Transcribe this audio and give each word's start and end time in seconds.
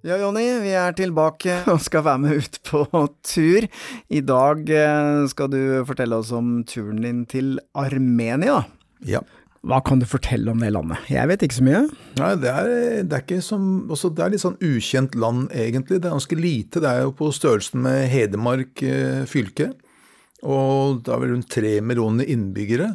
Ja, 0.00 0.16
Jonny, 0.16 0.46
vi 0.62 0.70
er 0.72 0.94
tilbake 0.96 1.58
og 1.72 1.82
skal 1.84 2.06
være 2.06 2.20
med 2.22 2.38
ut 2.40 2.54
på 2.64 2.86
tur. 3.26 3.66
I 4.08 4.22
dag 4.24 4.70
eh, 4.72 5.26
skal 5.28 5.50
du 5.52 5.60
fortelle 5.88 6.16
oss 6.22 6.30
om 6.32 6.62
turen 6.64 7.02
din 7.04 7.26
til 7.28 7.58
Armenia. 7.76 8.62
Ja. 9.04 9.20
Hva 9.60 9.82
kan 9.84 10.00
du 10.00 10.06
fortelle 10.08 10.54
om 10.54 10.64
det 10.64 10.70
landet? 10.72 11.04
Jeg 11.12 11.28
vet 11.28 11.44
ikke 11.44 11.58
så 11.58 11.66
mye. 11.66 11.82
Nei, 12.16 12.32
det 12.40 12.48
er, 12.48 12.70
det 13.04 13.18
er 13.18 13.26
ikke 13.26 13.42
som 13.44 13.66
også, 13.92 14.08
Det 14.16 14.24
er 14.24 14.32
litt 14.32 14.44
sånn 14.46 14.56
ukjent 14.56 15.18
land, 15.20 15.50
egentlig. 15.52 16.00
Det 16.00 16.08
er 16.08 16.16
ganske 16.16 16.38
lite. 16.40 16.80
Det 16.80 16.88
er 16.88 17.04
jo 17.04 17.12
på 17.20 17.28
størrelsen 17.36 17.84
med 17.84 18.06
Hedmark 18.08 18.80
eh, 18.80 19.26
fylke. 19.28 19.74
Og 20.40 21.02
det 21.04 21.12
er 21.12 21.20
vel 21.20 21.34
rundt 21.34 21.52
tre 21.52 21.74
millioner 21.84 22.24
innbyggere. 22.24 22.94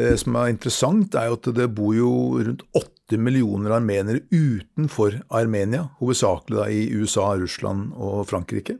Det 0.00 0.14
som 0.22 0.40
er 0.40 0.54
interessant, 0.54 1.12
er 1.12 1.28
jo 1.28 1.36
at 1.36 1.50
det 1.58 1.68
bor 1.76 1.92
jo 1.92 2.12
rundt 2.40 2.64
åtte 2.72 2.97
millioner 3.16 3.72
armenere 3.78 4.20
utenfor 4.28 5.22
Armenia. 5.30 5.88
Hovedsakelig 6.02 6.66
i 6.74 6.82
USA, 6.98 7.32
Russland 7.38 7.94
og 7.96 8.26
Frankrike. 8.28 8.76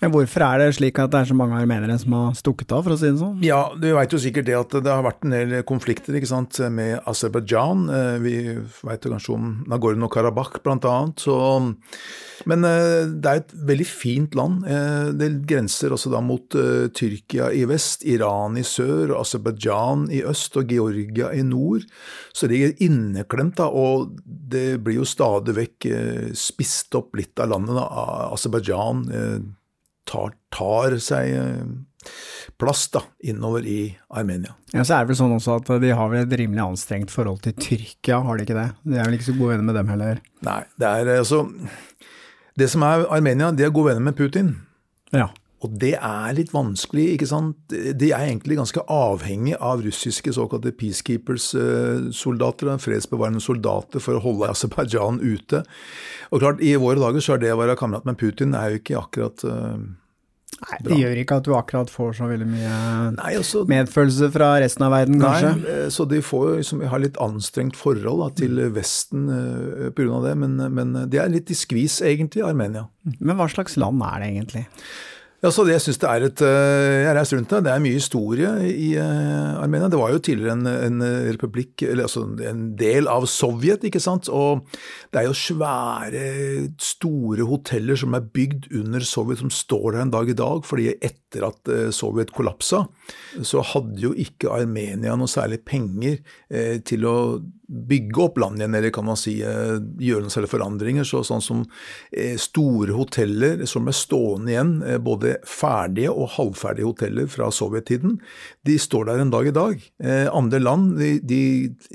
Men 0.00 0.14
Hvorfor 0.14 0.44
er 0.46 0.62
det 0.62 0.70
slik 0.78 0.98
at 1.02 1.12
det 1.12 1.20
er 1.20 1.28
så 1.28 1.36
mange 1.36 1.58
armenere 1.60 1.98
som 2.00 2.14
har 2.16 2.32
stukket 2.38 2.72
av, 2.72 2.86
for 2.86 2.94
å 2.94 2.98
si 2.98 3.10
det 3.10 3.20
sånn? 3.20 3.42
Ja, 3.44 3.66
du 3.76 3.90
veit 3.92 4.14
jo 4.14 4.20
sikkert 4.22 4.48
det 4.48 4.56
at 4.56 4.72
det 4.80 4.88
har 4.88 5.04
vært 5.04 5.26
en 5.26 5.36
del 5.36 5.52
konflikter 5.68 6.16
ikke 6.16 6.30
sant, 6.30 6.56
med 6.72 7.02
Aserbajdsjan. 7.10 7.84
Eh, 7.92 8.16
vi 8.24 8.34
veit 8.88 9.04
kanskje 9.04 9.36
om 9.36 9.52
Nagorno-Karabakh 9.68 10.56
annet. 10.64 11.20
Så, 11.20 11.36
men 12.48 12.64
eh, 12.64 13.12
det 13.12 13.28
er 13.28 13.42
et 13.42 13.54
veldig 13.68 13.88
fint 13.90 14.40
land. 14.40 14.64
Eh, 14.64 15.12
det 15.20 15.30
grenser 15.50 15.92
også 15.92 16.14
da 16.16 16.24
mot 16.24 16.48
Tyrkia 16.96 17.52
i 17.52 17.66
vest, 17.68 18.08
Iran 18.08 18.56
i 18.56 18.64
sør, 18.64 19.18
Aserbajdsjan 19.20 20.08
i 20.16 20.24
øst 20.24 20.56
og 20.56 20.72
Georgia 20.72 21.28
i 21.36 21.44
nord. 21.44 21.84
Så 22.32 22.48
det 22.48 22.56
ligger 22.56 22.84
inneklemt, 22.88 23.60
da, 23.60 23.68
og 23.68 24.16
det 24.24 24.80
blir 24.80 25.02
jo 25.02 25.08
stadig 25.08 25.60
vekk 25.60 25.92
spist 26.32 26.96
opp 26.96 27.20
litt 27.20 27.36
av 27.36 27.52
landet. 27.52 27.76
da, 27.76 27.88
Aserbajdsjan 28.32 29.08
tar, 30.10 30.34
tar 30.54 30.96
seg 31.02 31.30
eh, 31.36 32.10
plass 32.60 32.86
da, 32.92 33.02
innover 33.30 33.66
i 33.66 33.80
Armenia. 34.08 34.54
Ja, 34.72 34.84
Så 34.84 34.94
er 34.96 35.04
det 35.04 35.12
vel 35.12 35.20
sånn 35.20 35.36
også 35.36 35.58
at 35.60 35.70
de 35.82 35.92
har 35.96 36.10
vel 36.12 36.24
et 36.24 36.38
rimelig 36.40 36.64
anstrengt 36.64 37.12
forhold 37.12 37.42
til 37.44 37.56
Tyrkia, 37.56 38.22
har 38.26 38.38
de 38.38 38.46
ikke 38.46 38.58
det? 38.58 38.70
De 38.84 38.96
er 38.98 39.06
vel 39.08 39.18
ikke 39.18 39.30
så 39.30 39.36
gode 39.38 39.54
venner 39.54 39.68
med 39.70 39.78
dem 39.80 39.92
heller? 39.92 40.24
Nei, 40.46 40.62
det 40.80 40.88
er 40.88 41.12
eh, 41.16 41.22
altså 41.24 41.38
Det 42.58 42.68
som 42.72 42.84
er 42.86 43.06
Armenia, 43.08 43.52
de 43.54 43.64
er 43.64 43.72
gode 43.74 43.92
venner 43.92 44.10
med 44.10 44.18
Putin. 44.18 44.48
Ja. 45.14 45.28
Og 45.60 45.74
det 45.76 45.92
er 45.98 46.32
litt 46.36 46.54
vanskelig, 46.54 47.04
ikke 47.14 47.28
sant. 47.28 47.56
De 47.68 48.08
er 48.08 48.22
egentlig 48.30 48.56
ganske 48.56 48.80
avhengig 48.88 49.58
av 49.60 49.82
russiske 49.84 50.32
såkalte 50.32 50.72
peacekeepers-soldater, 50.80 52.70
fredsbevarende 52.80 53.42
soldater, 53.44 54.00
for 54.00 54.16
å 54.16 54.24
holde 54.24 54.48
Aserbajdsjan 54.54 55.20
ute. 55.20 55.60
Og 56.32 56.40
klart, 56.40 56.64
i 56.64 56.72
våre 56.80 56.96
dager 57.02 57.20
så 57.24 57.36
er 57.36 57.40
det 57.44 57.52
å 57.52 57.60
være 57.60 57.76
kamerat 57.80 58.08
med 58.08 58.16
Putin 58.20 58.56
er 58.56 58.72
jo 58.72 58.80
ikke 58.80 59.02
akkurat 59.02 59.44
Nei, 60.60 60.78
Det 60.84 60.96
gjør 60.98 61.18
ikke 61.22 61.38
at 61.40 61.46
du 61.46 61.54
akkurat 61.56 61.90
får 61.92 62.18
så 62.18 62.26
veldig 62.28 62.46
mye 62.50 62.72
nei, 63.14 63.30
altså, 63.38 63.62
medfølelse 63.70 64.28
fra 64.34 64.50
resten 64.60 64.84
av 64.84 64.92
verden, 64.92 65.20
kanskje? 65.22 65.52
Nei, 65.56 65.76
eh, 65.76 65.86
så 65.94 66.04
de 66.10 66.20
får 66.24 66.46
jo 66.46 66.56
liksom, 66.58 66.82
har 66.92 67.00
litt 67.00 67.20
anstrengt 67.24 67.78
forhold 67.80 68.20
da, 68.24 68.28
til 68.42 68.60
Vesten 68.74 69.30
uh, 69.32 69.86
pga. 69.96 70.20
det, 70.26 70.34
men, 70.42 70.58
men 70.76 70.92
de 71.08 71.22
er 71.22 71.32
litt 71.32 71.52
i 71.52 71.56
skvis, 71.56 72.00
egentlig, 72.04 72.44
Armenia. 72.44 72.90
Men 73.18 73.38
hva 73.40 73.48
slags 73.48 73.78
land 73.80 74.04
er 74.04 74.20
det 74.20 74.30
egentlig? 74.34 74.66
Ja, 75.40 75.48
så 75.48 75.64
det, 75.64 75.72
Jeg 75.72 75.80
syns 75.86 76.00
det 76.02 76.08
er 76.10 76.24
et, 76.26 76.40
eh, 76.44 77.06
jeg 77.06 77.14
reiser 77.16 77.38
rundt 77.38 77.48
der, 77.54 77.62
det 77.64 77.72
er 77.72 77.80
mye 77.80 77.96
historie 77.96 78.48
i 78.68 78.90
uh, 79.00 79.62
Armenia. 79.62 79.88
Det 79.88 79.96
var 79.96 80.10
jo 80.12 80.20
tidligere 80.20 80.52
en, 80.52 80.66
en 80.68 81.04
republikk, 81.32 81.86
eller 81.86 82.04
altså 82.04 82.26
en 82.44 82.74
del 82.76 83.08
av 83.08 83.24
Sovjet, 83.24 83.86
ikke 83.88 84.02
sant. 84.04 84.28
Og 84.28 84.66
det 85.08 85.22
er 85.22 85.30
jo 85.30 85.32
svære, 85.32 86.26
store 86.76 87.46
hoteller 87.48 87.96
som 87.96 88.12
er 88.18 88.28
bygd 88.34 88.68
under 88.82 89.00
Sovjet, 89.00 89.40
som 89.40 89.48
står 89.48 89.94
der 89.94 90.04
en 90.04 90.12
dag 90.12 90.28
i 90.28 90.36
dag. 90.36 90.60
fordi 90.68 90.90
etter 91.00 91.29
at 91.46 91.70
uh, 91.70 91.88
Sovjet 91.94 92.32
kollapsa, 92.34 92.84
så 93.46 93.62
hadde 93.72 94.02
jo 94.02 94.10
ikke 94.18 94.50
Armenia 94.50 95.14
noe 95.18 95.30
særlig 95.30 95.62
penger 95.68 96.18
uh, 96.50 96.76
til 96.86 97.06
å 97.06 97.16
bygge 97.70 98.24
opp 98.24 98.40
landet 98.42 98.64
igjen, 98.64 98.74
eller 98.80 98.90
kan 98.90 99.06
man 99.06 99.18
si 99.18 99.36
gjøre 99.38 100.24
noen 100.24 100.32
særlige 100.34 100.50
forandringer. 100.56 101.06
Så, 101.06 101.20
sånn 101.22 101.44
som 101.44 101.60
store 102.42 102.96
hoteller 102.96 103.62
som 103.70 103.86
er 103.86 103.94
stående 103.94 104.50
igjen, 104.50 104.72
både 105.06 105.36
ferdige 105.46 106.10
og 106.10 106.32
halvferdige 106.34 106.88
hoteller 106.88 107.30
fra 107.30 107.46
sovjettiden. 107.54 108.18
De 108.66 108.74
står 108.74 109.06
der 109.06 109.22
en 109.22 109.30
dag 109.30 109.46
i 109.46 109.54
dag. 109.54 109.86
Eh, 110.02 110.26
andre 110.34 110.58
land, 110.58 110.98
de, 110.98 111.18
de, 111.22 111.40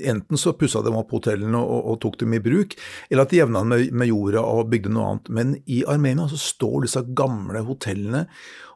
enten 0.08 0.40
så 0.40 0.54
pussa 0.58 0.82
dem 0.82 0.96
opp 0.98 1.12
hotellene 1.14 1.58
og, 1.60 1.78
og, 1.92 1.98
tok 2.02 2.18
dem 2.22 2.36
i 2.36 2.42
bruk, 2.42 2.76
eller 3.10 3.26
at 3.26 3.32
de 3.32 3.40
jevna 3.40 3.62
med, 3.66 3.90
med 3.92 4.10
jorda 4.10 4.44
og 4.44 4.70
bygde 4.72 4.92
noe 4.94 5.10
annet. 5.10 5.32
Men 5.38 5.56
i 5.66 5.82
Armenia 5.88 6.28
så 6.30 6.40
står 6.40 6.86
disse 6.86 7.04
gamle 7.16 7.64
hotellene 7.66 8.26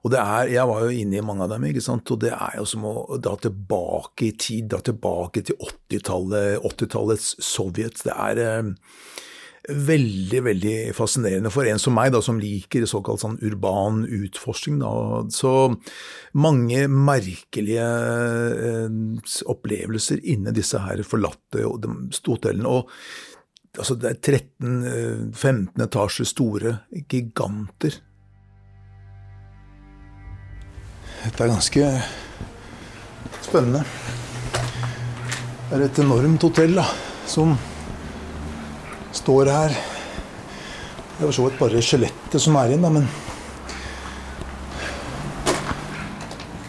og 0.01 0.13
det 0.15 0.21
er, 0.21 0.51
Jeg 0.57 0.69
var 0.71 0.85
jo 0.85 1.01
inne 1.03 1.19
i 1.19 1.25
mange 1.25 1.45
av 1.45 1.55
dem, 1.55 1.67
ikke 1.69 1.85
sant? 1.85 2.11
og 2.11 2.21
det 2.25 2.33
er 2.33 2.59
jo 2.61 2.67
som 2.69 2.87
å 2.89 2.95
dra 3.21 3.37
tilbake 3.41 4.31
i 4.31 4.35
tid, 4.37 4.71
dra 4.73 4.81
tilbake 4.85 5.45
til 5.45 5.59
80-tallet, 5.61 6.61
80-tallets 6.65 7.35
Sovjet. 7.45 8.01
Det 8.07 8.15
er 8.15 8.41
eh, 8.41 8.71
veldig 9.69 10.41
veldig 10.45 10.77
fascinerende 10.97 11.53
for 11.53 11.69
en 11.69 11.81
som 11.81 11.95
meg, 11.97 12.13
da, 12.15 12.23
som 12.25 12.41
liker 12.41 12.87
såkalt 12.89 13.23
sånn 13.23 13.39
urban 13.45 14.03
utforskning. 14.07 14.81
Da. 14.81 14.93
Så 15.35 15.55
mange 16.33 16.87
merkelige 16.91 17.87
eh, 17.87 19.35
opplevelser 19.53 20.25
inni 20.25 20.55
disse 20.57 20.81
her 20.81 21.05
forlatte 21.07 21.67
hotellene. 21.69 22.73
Og 22.73 22.89
altså, 23.79 23.99
det 24.01 24.15
er 24.15 24.39
13-15 24.65 25.35
eh, 25.45 25.85
etasjer 25.87 26.33
store 26.33 26.79
giganter. 27.11 28.01
Dette 31.21 31.45
er 31.45 31.51
ganske 31.53 31.89
spennende. 33.45 33.83
Det 35.71 35.77
er 35.77 35.85
et 35.85 36.01
enormt 36.03 36.47
hotell 36.47 36.79
da, 36.79 36.87
som 37.29 37.53
står 39.15 39.51
her. 39.53 39.75
Det 41.19 41.27
var 41.27 41.37
så 41.37 41.45
vidt 41.47 41.61
bare 41.61 41.83
skjelettet 41.85 42.41
som 42.41 42.57
er 42.57 42.73
igjen, 42.73 42.87
da, 42.87 42.93
men 42.95 43.11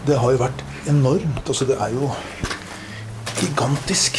Det 0.02 0.18
har 0.18 0.32
jo 0.34 0.40
vært 0.42 0.62
enormt. 0.90 1.44
Altså, 1.46 1.66
det 1.70 1.76
er 1.78 1.92
jo 1.94 2.08
gigantisk. 3.38 4.18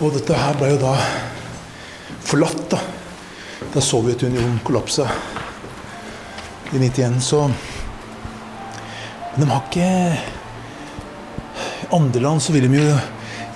Og 0.00 0.12
dette 0.14 0.36
her 0.38 0.54
ble 0.60 0.70
jo 0.76 0.78
da 0.84 0.94
forlatt 2.26 2.62
da 2.72 2.80
da 3.74 3.82
Sovjetunionen 3.82 4.60
kollapsa 4.64 5.04
i 6.72 6.78
91. 6.78 7.20
Så 7.22 7.50
Men 9.34 9.44
de 9.44 9.50
har 9.50 9.66
ikke 9.66 9.90
I 11.82 11.90
andre 11.96 12.22
land 12.24 12.42
så 12.42 12.54
vil 12.54 12.66
de 12.66 12.80
jo 12.80 12.96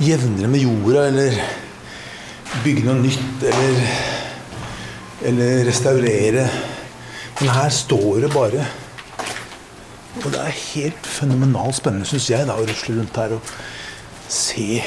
jevnere 0.00 0.48
med 0.48 0.62
jorda, 0.62 1.06
eller 1.10 1.40
bygge 2.64 2.84
noe 2.86 3.00
nytt, 3.02 3.42
eller, 3.50 3.80
eller 5.30 5.64
restaurere. 5.68 6.46
Men 7.40 7.52
her 7.56 7.74
står 7.74 8.24
det 8.24 8.32
bare. 8.32 8.64
Og 10.20 10.30
det 10.32 10.40
er 10.40 10.62
helt 10.74 11.06
fenomenalt 11.06 11.78
spennende, 11.78 12.08
syns 12.08 12.30
jeg, 12.32 12.48
da, 12.48 12.56
å 12.56 12.66
rusle 12.68 12.96
rundt 12.96 13.20
her 13.20 13.36
og 13.36 13.52
se 14.30 14.82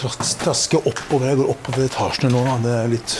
Traske 0.00 0.78
oppover. 0.78 1.26
Jeg 1.28 1.38
går 1.40 1.50
oppover 1.52 1.84
etasjene 1.84 2.30
nå. 2.32 2.44
Det 2.64 2.72
er 2.72 2.86
litt, 2.88 3.16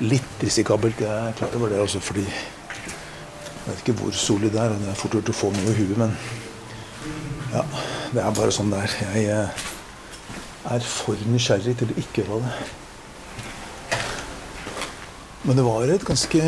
litt 0.00 0.42
risikabelt. 0.42 1.00
Jeg 1.00 1.30
er 1.30 1.36
klar 1.38 1.56
over 1.56 1.72
det 1.72 1.80
også, 1.80 2.00
fordi 2.00 2.24
jeg 2.24 3.66
vet 3.66 3.82
ikke 3.82 3.98
hvor 4.00 4.14
solid 4.16 4.50
det 4.54 4.60
er. 4.62 4.76
Det 4.80 4.88
er 4.90 4.98
fort 4.98 5.16
gjort 5.18 5.32
å 5.32 5.36
få 5.36 5.52
noe 5.54 5.72
i 5.72 5.78
huet, 5.80 5.98
men 6.00 6.16
ja. 7.52 7.64
Det 8.10 8.22
er 8.22 8.34
bare 8.34 8.54
sånn 8.54 8.72
det 8.72 8.78
er. 8.82 8.94
Jeg 9.14 9.26
eh, 9.30 9.66
er 10.74 10.86
for 10.86 11.18
nysgjerrig 11.30 11.76
til 11.78 11.92
å 11.92 11.98
ikke 12.02 12.24
gjøre 12.24 12.40
det. 12.44 12.54
Men 15.46 15.56
det 15.56 15.64
var 15.64 15.88
et 15.88 16.04
ganske 16.04 16.40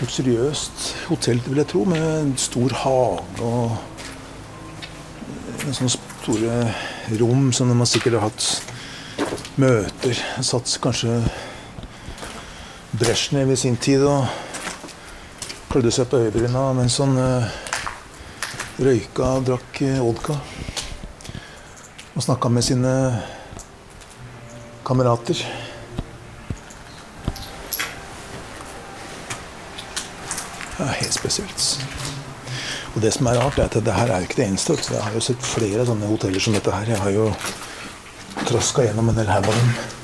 luksuriøst 0.00 0.86
hotell, 1.08 1.42
vil 1.46 1.60
jeg 1.62 1.70
tro, 1.70 1.84
med 1.88 2.02
en 2.02 2.32
stor 2.40 2.74
hage 2.82 3.44
og 3.46 3.76
en 5.64 5.76
sånn 5.76 5.92
store 5.94 6.56
rom 7.20 7.52
som 7.54 7.70
de 7.70 7.86
sikkert 7.88 8.18
har 8.18 8.26
hatt 8.26 8.44
møter. 9.60 10.18
Satt 10.42 10.72
kanskje 10.82 11.20
Brezjnev 12.94 13.50
i 13.50 13.56
sin 13.58 13.74
tid 13.76 14.04
og 14.06 14.28
klødde 15.66 15.90
seg 15.90 16.06
på 16.06 16.20
øyebryna 16.22 16.60
mens 16.78 17.00
han 17.02 17.16
uh, 17.18 17.48
røyka 18.78 19.30
og 19.40 19.48
drakk 19.48 19.80
uh, 19.82 19.96
vodka. 20.04 20.36
Og 22.14 22.22
snakka 22.22 22.52
med 22.54 22.62
sine 22.62 22.92
kamerater. 24.86 25.42
Det 30.76 30.86
er 30.86 30.94
helt 31.00 31.18
spesielt. 31.18 31.66
Og 32.94 33.02
det 33.02 33.10
som 33.16 33.26
er 33.26 33.40
rart, 33.42 33.58
er 33.58 33.66
at 33.66 33.74
det 33.74 33.98
her 33.98 34.14
er 34.14 34.22
ikke 34.22 34.38
det 34.38 34.46
eneste. 34.46 34.78
Jeg 34.90 35.02
har 35.02 35.18
jo 35.18 35.26
sett 35.32 35.42
flere 35.42 35.82
sånne 35.90 36.06
hoteller 36.14 36.46
som 36.46 36.54
dette 36.54 36.70
her. 36.70 36.94
Jeg 36.94 37.02
har 37.02 37.10
jo 37.10 37.26
traska 38.46 38.86
gjennom 38.86 39.10
en 39.10 39.18
del 39.18 39.34
haug 39.34 39.50
av 39.50 39.58
dem. 39.58 40.03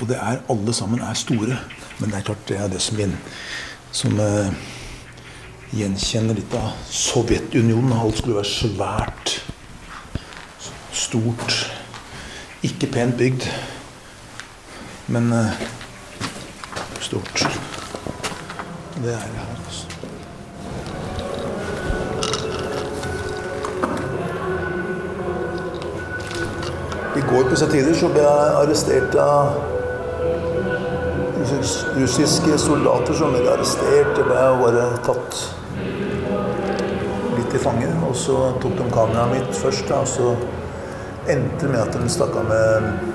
Og 0.00 0.08
det 0.08 0.16
er, 0.16 0.42
alle 0.50 0.74
sammen 0.74 1.00
er 1.00 1.14
store. 1.14 1.58
Men 1.98 2.10
det 2.10 2.18
er 2.18 2.22
klart 2.22 2.48
det 2.48 2.58
er 2.58 2.68
det 2.68 2.80
som, 2.82 2.98
som 3.92 4.18
uh, 4.20 4.52
gjenkjenner 5.72 6.36
litt 6.36 6.56
av 6.56 6.74
Sovjetunionen. 6.92 7.94
Alt 7.96 8.20
skulle 8.20 8.36
være 8.36 8.50
svært, 8.50 9.38
stort. 10.92 11.56
Ikke 12.66 12.90
pent 12.92 13.16
bygd, 13.16 13.46
men 15.08 15.32
uh, 15.32 15.64
stort. 17.00 17.46
Det 18.96 19.12
er 19.12 19.24
det 19.32 19.40
her, 19.40 19.56
altså. 19.64 19.86
I 27.16 27.24
går 27.28 27.48
på 27.48 27.56
sine 27.56 27.70
tider 27.72 27.96
så 27.96 28.08
ble 28.12 28.24
jeg 28.24 28.52
arrestert 28.60 29.16
av 29.20 29.75
russiske 31.96 32.58
soldater 32.58 33.14
som 33.14 33.34
ble 33.34 33.50
arrestert. 33.50 34.12
Det 34.16 34.24
ble 34.26 34.44
bare 34.62 34.86
tatt 35.06 35.42
litt 37.36 37.54
i 37.54 37.60
fange. 37.62 37.90
Og 38.08 38.14
så 38.16 38.36
tok 38.62 38.74
de 38.78 38.88
kameraet 38.94 39.32
mitt 39.34 39.52
først, 39.60 39.90
og 39.96 40.08
så 40.10 40.32
endte 41.28 41.66
det 41.66 41.72
med 41.72 41.82
at 41.82 41.94
de 41.94 42.08
stakk 42.10 42.36
av 42.40 42.44
med 42.50 43.14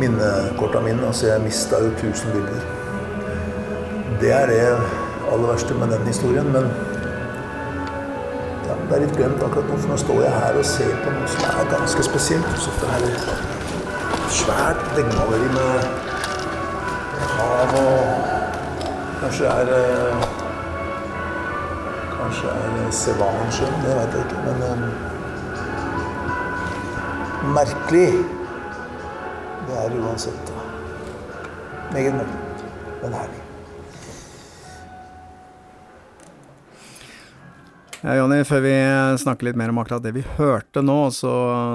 minnekorta 0.00 0.80
mine. 0.84 1.06
Altså 1.06 1.26
jeg 1.32 1.44
mista 1.44 1.80
jo 1.82 1.90
1000 1.96 2.32
bilder. 2.36 2.60
Det 4.20 4.32
er 4.36 4.46
det 4.46 4.62
aller 5.32 5.48
verste 5.52 5.74
med 5.74 5.92
den 5.94 6.06
historien. 6.06 6.48
Men 6.52 6.70
det 8.90 8.96
er 8.96 9.04
litt 9.04 9.16
glemt 9.16 9.42
akkurat 9.46 9.68
nå, 9.70 9.76
for 9.78 9.92
nå 9.92 9.96
står 10.00 10.22
jeg 10.24 10.34
her 10.34 10.56
og 10.58 10.66
ser 10.66 10.94
på 11.04 11.12
noe 11.14 11.28
som 11.30 11.42
er 11.46 11.68
ganske 11.70 12.02
spesielt. 12.08 12.54
Så 12.58 12.72
det 12.80 12.88
er 12.96 13.02
svært 14.34 14.82
veggmaleri 14.96 15.50
med 15.54 15.99
hav 17.40 17.74
og 17.80 18.02
Kanskje 19.20 19.46
er 19.46 19.66
Kanskje 22.20 22.48
det 22.74 22.86
er 22.86 22.92
Sevansjøen, 22.92 23.76
det 23.84 23.92
veit 23.96 24.14
jeg 24.14 24.24
ikke. 24.24 24.38
Men 24.46 24.56
um, 24.72 24.82
merkelig. 27.54 28.12
Det 29.68 29.74
er 29.84 29.90
uansett. 30.00 30.40
da. 30.48 30.52
Meget 31.92 32.14
merkelig, 32.14 32.72
men 33.02 33.12
herlig. 33.12 33.39
Ja, 38.00 38.14
Jonny, 38.16 38.38
før 38.48 38.62
vi 38.64 38.72
snakker 39.20 39.50
litt 39.50 39.58
mer 39.60 39.72
om 39.72 39.78
akkurat 39.82 40.04
det 40.04 40.14
vi 40.16 40.22
hørte 40.38 40.80
nå, 40.80 40.96
så, 41.12 41.32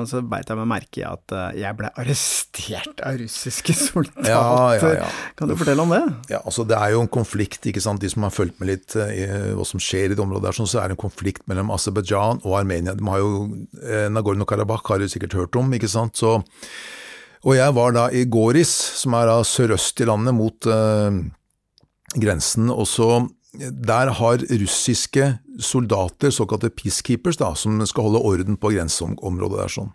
så 0.10 0.24
beit 0.25 0.50
jeg 0.50 0.57
meg 0.57 0.69
merke 0.72 1.01
i 1.04 1.06
at 1.06 1.33
eh, 1.36 1.60
jeg 1.62 1.77
ble 1.77 1.92
arrestert 2.01 3.04
av 3.06 3.19
russiske 3.19 3.75
soldater. 3.88 4.31
Ja, 4.31 4.48
ja, 4.74 4.92
ja. 5.04 5.12
Kan 5.38 5.51
du 5.51 5.57
fortelle 5.60 5.86
om 5.86 5.94
det? 5.94 6.01
Ja, 6.33 6.42
altså 6.42 6.66
Det 6.66 6.80
er 6.80 6.95
jo 6.95 7.04
en 7.06 7.12
konflikt, 7.13 7.69
ikke 7.69 7.83
sant. 7.83 8.01
De 8.01 8.10
som 8.10 8.25
har 8.25 8.33
fulgt 8.33 8.57
med 8.62 8.72
litt 8.72 8.98
i 8.98 9.27
hva 9.54 9.68
som 9.69 9.81
skjer 9.81 10.10
i 10.10 10.18
det 10.18 10.25
området, 10.25 10.48
der, 10.48 10.57
sånn, 10.57 10.72
så 10.72 10.81
er 10.81 10.89
det 10.89 10.98
en 10.98 11.04
konflikt 11.06 11.45
mellom 11.51 11.69
Aserbajdsjan 11.75 12.42
og 12.42 12.57
Armenia. 12.57 12.98
De 12.98 13.06
har 13.12 13.22
jo, 13.22 13.31
eh, 13.86 14.10
Nagorno-Karabakh 14.10 14.89
har 14.89 15.06
du 15.06 15.10
sikkert 15.12 15.38
hørt 15.38 15.62
om, 15.62 15.69
ikke 15.77 15.92
sant. 15.92 16.18
Så, 16.18 16.39
og 17.45 17.54
jeg 17.54 17.77
var 17.77 17.94
da 17.94 18.10
i 18.10 18.25
Goris, 18.25 18.74
som 18.98 19.13
er 19.13 19.30
da 19.30 19.39
sørøst 19.45 20.01
i 20.01 20.10
landet, 20.10 20.33
mot 20.33 20.66
uh, 20.66 21.13
grensen. 22.18 22.72
og 22.74 22.88
så 22.89 23.10
der 23.60 24.12
har 24.19 24.44
russiske 24.62 25.30
soldater, 25.60 26.34
såkalte 26.34 26.69
peacekeepers, 26.69 27.40
da, 27.42 27.54
som 27.56 27.80
skal 27.88 28.10
holde 28.10 28.24
orden 28.24 28.60
på 28.60 28.74
grenseområdet 28.75 29.62
der. 29.62 29.74
sånn. 29.78 29.94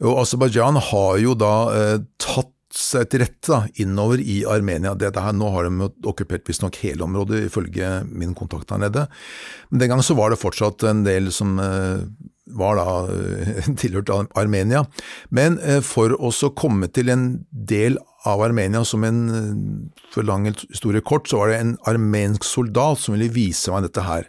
Og 0.00 0.22
Aserbajdsjan 0.22 0.80
har 0.90 1.18
jo 1.20 1.34
da 1.36 1.54
eh, 1.76 1.98
tatt 2.22 2.52
seg 2.74 3.08
til 3.10 3.24
rette 3.24 3.60
innover 3.82 4.20
i 4.22 4.40
Armenia. 4.48 4.94
Dette 4.98 5.22
her, 5.22 5.34
nå 5.36 5.48
har 5.54 5.66
de 5.66 5.88
okkupert 6.06 6.46
visstnok 6.48 6.78
hele 6.84 7.06
området, 7.06 7.44
ifølge 7.48 8.00
min 8.06 8.34
kontakt 8.38 8.70
der 8.70 8.82
nede. 8.84 9.06
Men 9.70 9.82
den 9.82 9.92
gang 9.94 10.04
så 10.06 10.16
var 10.18 10.30
det 10.30 10.40
fortsatt 10.42 10.84
en 10.88 11.02
del 11.06 11.32
som 11.34 11.58
eh, 11.62 12.04
var 12.56 12.78
da 12.78 12.86
tilhørt 13.80 14.12
av 14.14 14.30
Armenia. 14.38 14.84
Men 15.34 15.58
eh, 15.60 15.80
for 15.84 16.14
å 16.14 16.32
komme 16.58 16.90
til 16.94 17.12
en 17.12 17.26
del 17.50 17.98
av 18.28 18.42
Armenia 18.44 18.82
som 18.84 19.04
en 19.06 19.20
eh, 19.34 20.02
for 20.12 20.26
lang 20.26 20.48
historie 20.50 21.04
kort, 21.04 21.28
så 21.30 21.40
var 21.40 21.52
det 21.52 21.60
en 21.60 21.76
armensk 21.90 22.46
soldat 22.46 23.00
som 23.00 23.16
ville 23.16 23.32
vise 23.32 23.72
meg 23.72 23.88
dette 23.88 24.04
her. 24.04 24.28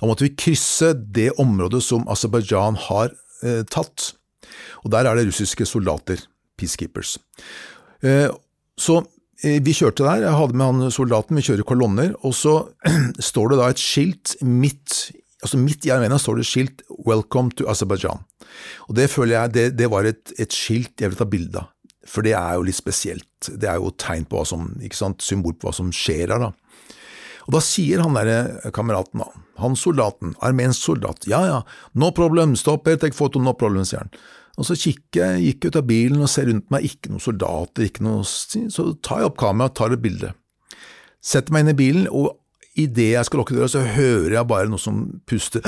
Da 0.00 0.08
måtte 0.08 0.26
vi 0.26 0.34
krysse 0.36 0.92
det 0.94 1.32
området 1.40 1.82
som 1.84 2.06
Aserbajdsjan 2.10 2.78
har 2.88 3.14
eh, 3.42 3.62
tatt, 3.70 4.12
og 4.84 4.92
der 4.92 5.08
er 5.08 5.18
det 5.18 5.28
russiske 5.30 5.66
soldater, 5.68 6.20
peacekeepers. 6.60 7.16
Eh, 8.04 8.30
så 8.78 9.00
eh, 9.42 9.60
vi 9.64 9.74
kjørte 9.76 10.06
der, 10.06 10.24
jeg 10.26 10.38
hadde 10.38 10.58
med 10.58 10.70
han 10.70 10.94
soldaten, 10.94 11.38
vi 11.38 11.46
kjører 11.46 11.68
kolonner, 11.68 12.14
og 12.22 12.34
så 12.36 12.56
står 13.30 13.52
det 13.52 13.60
da 13.60 13.70
et 13.74 13.82
skilt 13.82 14.36
midt 14.42 15.04
altså 15.44 15.60
midt 15.60 15.84
i 15.84 15.92
Armenia 15.92 16.16
står 16.16 16.40
det 16.40 16.46
skilt 16.48 16.82
'Welcome 17.04 17.52
to 17.58 17.66
Aserbajdsjan'. 17.68 18.22
Og 18.88 18.96
Det 18.96 19.10
føler 19.10 19.36
jeg, 19.36 19.54
det, 19.54 19.64
det 19.78 19.90
var 19.90 20.04
et, 20.08 20.32
et, 20.38 20.52
skilt 20.52 21.00
jeg 21.00 21.12
vil 21.12 21.18
ta 21.18 21.26
bilde 21.28 21.60
av. 21.60 21.70
For 22.08 22.24
det 22.24 22.32
er 22.32 22.56
jo 22.56 22.64
litt 22.64 22.76
spesielt. 22.76 23.48
Det 23.48 23.68
er 23.68 23.76
jo 23.80 23.92
tegn 24.00 24.24
på 24.28 24.38
hva 24.38 24.46
som, 24.48 24.68
ikke 24.80 24.96
sant, 24.96 25.24
symbol 25.24 25.52
på 25.56 25.68
hva 25.68 25.74
som 25.76 25.92
skjer 25.92 26.32
her. 26.32 26.40
da. 26.40 26.52
Og 27.46 27.56
da 27.56 27.60
sier 27.64 28.00
han 28.00 28.16
derre 28.16 28.72
kameraten, 28.76 29.20
da, 29.20 29.28
han 29.60 29.76
soldaten, 29.76 30.34
armensk 30.44 30.80
soldat, 30.80 31.26
ja 31.28 31.42
ja, 31.48 31.58
no 31.94 32.10
problem, 32.16 32.56
stopp 32.56 32.88
her, 32.88 32.96
take 33.00 33.16
photo, 33.16 33.40
no 33.40 33.52
problem, 33.56 33.84
sier 33.84 34.04
han. 34.04 34.12
Og 34.54 34.68
så 34.68 34.76
kikker 34.78 35.20
jeg, 35.20 35.44
gikk 35.48 35.68
ut 35.68 35.80
av 35.80 35.86
bilen 35.88 36.22
og 36.22 36.30
ser 36.30 36.46
rundt 36.50 36.70
meg, 36.70 36.86
ikke 36.86 37.10
noen 37.10 37.22
soldater, 37.22 37.88
ikke 37.88 38.04
noe 38.06 38.22
Så 38.24 38.86
tar 39.02 39.22
jeg 39.22 39.30
opp 39.32 39.38
kameraet 39.40 39.74
og 39.74 39.78
tar 39.80 39.96
et 39.96 40.04
bilde. 40.04 40.30
Setter 41.24 41.54
meg 41.54 41.64
inn 41.64 41.72
i 41.72 41.78
bilen, 41.78 42.08
og 42.12 42.36
idet 42.78 43.12
jeg 43.14 43.26
skal 43.26 43.40
lukke 43.40 43.56
døra, 43.56 43.70
så 43.70 43.82
hører 43.82 44.36
jeg 44.36 44.50
bare 44.50 44.70
noe 44.70 44.82
som 44.82 45.04
puster, 45.30 45.64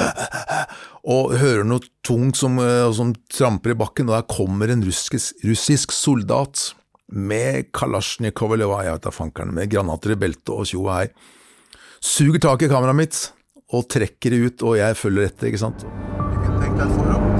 og 1.17 1.37
hører 1.41 1.67
noe 1.67 1.83
tungt 2.07 2.39
som, 2.39 2.61
eh, 2.63 2.87
som 2.95 3.15
tramper 3.33 3.75
i 3.75 3.79
bakken, 3.79 4.11
og 4.11 4.19
der 4.19 4.29
kommer 4.31 4.71
en 4.71 4.85
russisk, 4.87 5.19
russisk 5.47 5.95
soldat 5.95 6.71
med 7.07 7.71
kalasjnikov 7.77 8.57
eller 8.57 8.71
hva 8.71 8.83
jeg 8.87 8.97
vet 8.97 9.07
da 9.07 9.15
fankeren, 9.15 9.55
med 9.55 9.71
granater 9.71 10.15
i 10.15 10.19
beltet 10.19 10.55
og 10.55 10.67
tjo 10.67 10.85
og 10.87 10.93
hei. 10.95 11.07
Suger 12.03 12.43
tak 12.43 12.67
i 12.67 12.71
kameraet 12.71 12.99
mitt 12.99 13.23
og 13.75 13.89
trekker 13.91 14.35
det 14.35 14.43
ut, 14.45 14.67
og 14.67 14.79
jeg 14.79 14.99
følger 14.99 15.31
etter, 15.31 15.51
ikke 15.51 15.65
sant. 15.67 15.87
Tenk 16.61 16.79
deg 16.79 17.36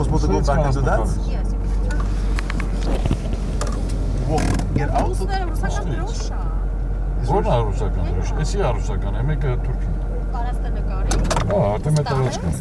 was 0.00 0.06
supposed 0.08 0.24
to 0.24 0.30
go 0.32 0.40
back 0.40 0.64
into 0.66 0.80
that? 0.80 1.00
Yes. 1.28 1.52
Walk, 4.30 4.40
get 4.74 4.88
out. 4.96 5.10
Ռուսները 5.10 5.44
ռուսական 5.50 5.84
դրոշ 5.90 6.20
է։ 6.30 6.38
Որն 7.28 7.48
է 7.50 7.56
ռուսական 7.66 8.04
դրոշ։ 8.08 8.28
Էսի 8.44 8.58
է 8.60 8.70
ռուսական, 8.76 9.12
է 9.20 9.22
մեկը 9.30 9.50
թուրքին։ 9.66 9.92
Կարաստը 10.36 10.68
նկարի։ 10.76 11.10
Ահա, 11.40 11.66
արդեն 11.74 11.94
մետա 11.98 12.14
ռուսկան։ 12.20 12.54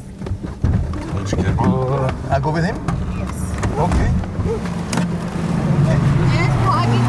Let's 1.16 1.34
get. 1.40 1.54
I 2.30 2.40
go 2.44 2.50
with 2.52 2.66
him? 2.68 2.78
Yes. 3.16 3.38
Okay. 3.86 4.10
Yes, 6.36 6.54
I 6.68 6.84
can. 6.92 7.08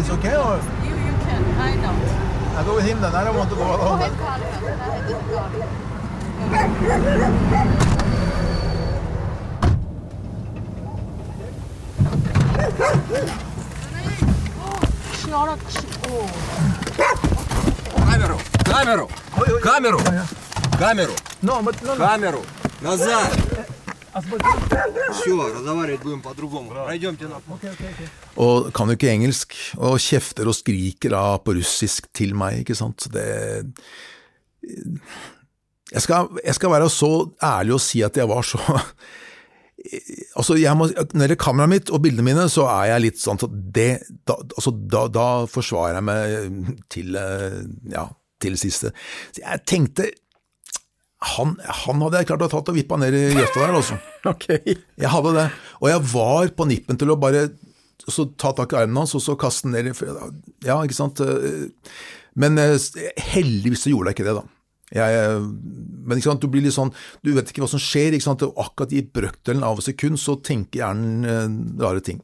It's 0.00 0.10
okay 0.10 0.34
or? 0.34 0.58
You, 0.82 0.94
you 1.06 1.14
can. 1.22 1.42
I 1.54 1.72
don't. 1.86 2.02
I 2.58 2.60
go 2.66 2.72
with 2.74 2.86
him 2.90 2.98
then. 3.00 3.14
I 3.14 3.22
don't 3.22 3.36
want 3.36 3.50
to 3.50 3.56
go 3.56 3.62
alone. 3.62 3.78
Go 3.78 3.94
ahead, 3.94 4.14
Carl. 4.18 4.42
I 4.42 5.00
don't 5.06 5.26
go. 5.30 5.83
Klara, 15.23 15.53
å. 16.09 16.25
Камеру! 18.09 18.37
Камеру! 18.63 19.07
Камеру! 19.61 19.99
Камеру! 20.79 21.13
No, 21.41 21.61
but 21.61 21.81
no, 21.81 21.93
no. 21.93 21.97
Камеру! 21.97 22.45
Назад! 22.81 23.37
Все, 25.13 25.53
разговаривать 25.53 26.01
будем 26.01 26.21
по-другому. 26.21 26.71
Пройдемте 26.71 27.27
на 27.27 27.41
Og 28.35 28.71
kan 28.73 28.87
jo 28.87 28.95
ikke 28.97 29.11
engelsk, 29.11 29.53
og 29.77 29.99
kjefter 29.99 30.47
og 30.49 30.55
skriker 30.55 31.13
da 31.13 31.37
på 31.37 31.53
russisk 31.59 32.07
til 32.13 32.33
meg, 32.35 32.63
ikke 32.63 32.75
sant. 32.75 33.05
Så 33.05 33.09
det 33.13 33.27
jeg 35.92 36.02
skal, 36.04 36.32
jeg 36.40 36.56
skal 36.56 36.72
være 36.72 36.88
så 36.92 37.12
ærlig 37.44 37.76
og 37.76 37.82
si 37.84 38.00
at 38.04 38.16
jeg 38.16 38.28
var 38.30 38.46
så 38.46 38.60
Altså, 40.38 40.54
jeg 40.56 40.72
må, 40.78 40.86
Når 40.88 41.04
det 41.04 41.20
gjelder 41.20 41.40
kameraet 41.42 41.72
mitt 41.74 41.90
og 41.92 42.00
bildene 42.04 42.24
mine, 42.24 42.44
så 42.48 42.64
er 42.72 42.92
jeg 42.94 43.02
litt 43.04 43.18
sånn 43.20 43.40
at 43.42 43.56
det, 43.76 43.88
da, 44.24 44.38
altså, 44.40 44.72
da, 44.72 45.02
da 45.12 45.26
forsvarer 45.50 45.98
jeg 45.98 46.06
meg 46.08 46.70
til, 46.92 47.18
eh, 47.20 47.58
ja, 47.92 48.06
til 48.40 48.56
siste. 48.56 48.94
Så 49.34 49.42
jeg 49.42 49.60
tenkte 49.68 50.08
han, 51.34 51.54
han 51.84 52.00
hadde 52.04 52.22
jeg 52.22 52.30
klart 52.30 52.46
å 52.46 52.50
tatt 52.52 52.72
og 52.72 52.78
vippa 52.78 52.96
ned 53.00 53.16
i 53.18 53.22
grøfta 53.34 53.60
der, 53.60 53.76
altså. 53.76 54.00
okay. 54.32 54.78
Jeg 55.00 55.12
hadde 55.12 55.34
det. 55.36 55.46
Og 55.82 55.90
jeg 55.92 56.06
var 56.14 56.50
på 56.56 56.68
nippen 56.70 57.00
til 57.00 57.12
å 57.12 57.20
bare 57.20 57.46
så 58.04 58.26
ta 58.40 58.54
tak 58.56 58.72
i 58.72 58.80
armen 58.80 59.02
hans 59.02 59.14
og 59.16 59.22
så 59.24 59.36
kaste 59.40 59.68
den 59.68 59.76
ned 59.76 59.92
i 59.92 60.66
Ja, 60.66 60.80
ikke 60.80 60.96
sant. 60.96 61.20
Men 62.40 62.60
eh, 62.60 62.76
heldigvis 63.34 63.84
så 63.84 63.92
gjorde 63.92 64.14
jeg 64.14 64.22
ikke 64.22 64.30
det, 64.32 64.38
da. 64.40 64.48
Jeg, 64.94 65.40
men 66.06 66.22
sant, 66.24 66.42
du 66.42 66.50
blir 66.50 66.64
litt 66.64 66.76
sånn, 66.76 66.92
du 67.24 67.32
vet 67.34 67.50
ikke 67.50 67.64
hva 67.64 67.70
som 67.70 67.82
skjer. 67.82 68.16
og 68.28 68.60
Akkurat 68.62 68.94
i 68.94 69.02
brøkdelen 69.02 69.66
av 69.66 69.80
et 69.80 69.88
sekund 69.90 70.20
så 70.20 70.36
tenker 70.38 70.84
hjernen 70.84 71.26
eh, 71.28 71.82
rare 71.82 72.04
ting. 72.04 72.22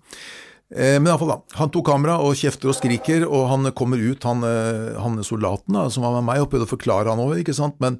Eh, 0.71 1.01
men 1.01 1.09
i 1.09 1.11
alle 1.11 1.19
fall 1.19 1.33
da, 1.33 1.39
Han 1.59 1.73
tok 1.75 1.89
kamera 1.89 2.21
og 2.23 2.37
kjefter 2.39 2.71
og 2.71 2.77
skriker, 2.79 3.27
og 3.27 3.49
han 3.51 3.73
kommer 3.75 3.99
ut, 3.99 4.23
han, 4.29 4.45
eh, 4.47 4.95
han 5.03 5.19
soldaten 5.27 5.75
da, 5.75 5.89
som 5.91 6.07
var 6.07 6.19
med 6.21 6.29
meg, 6.31 6.43
og 6.45 6.51
prøvde 6.53 6.69
å 6.69 6.75
forklare 6.75 7.11
han 7.11 7.23
over, 7.23 7.41
ikke 7.43 7.57
sant. 7.57 7.79
Men 7.83 7.99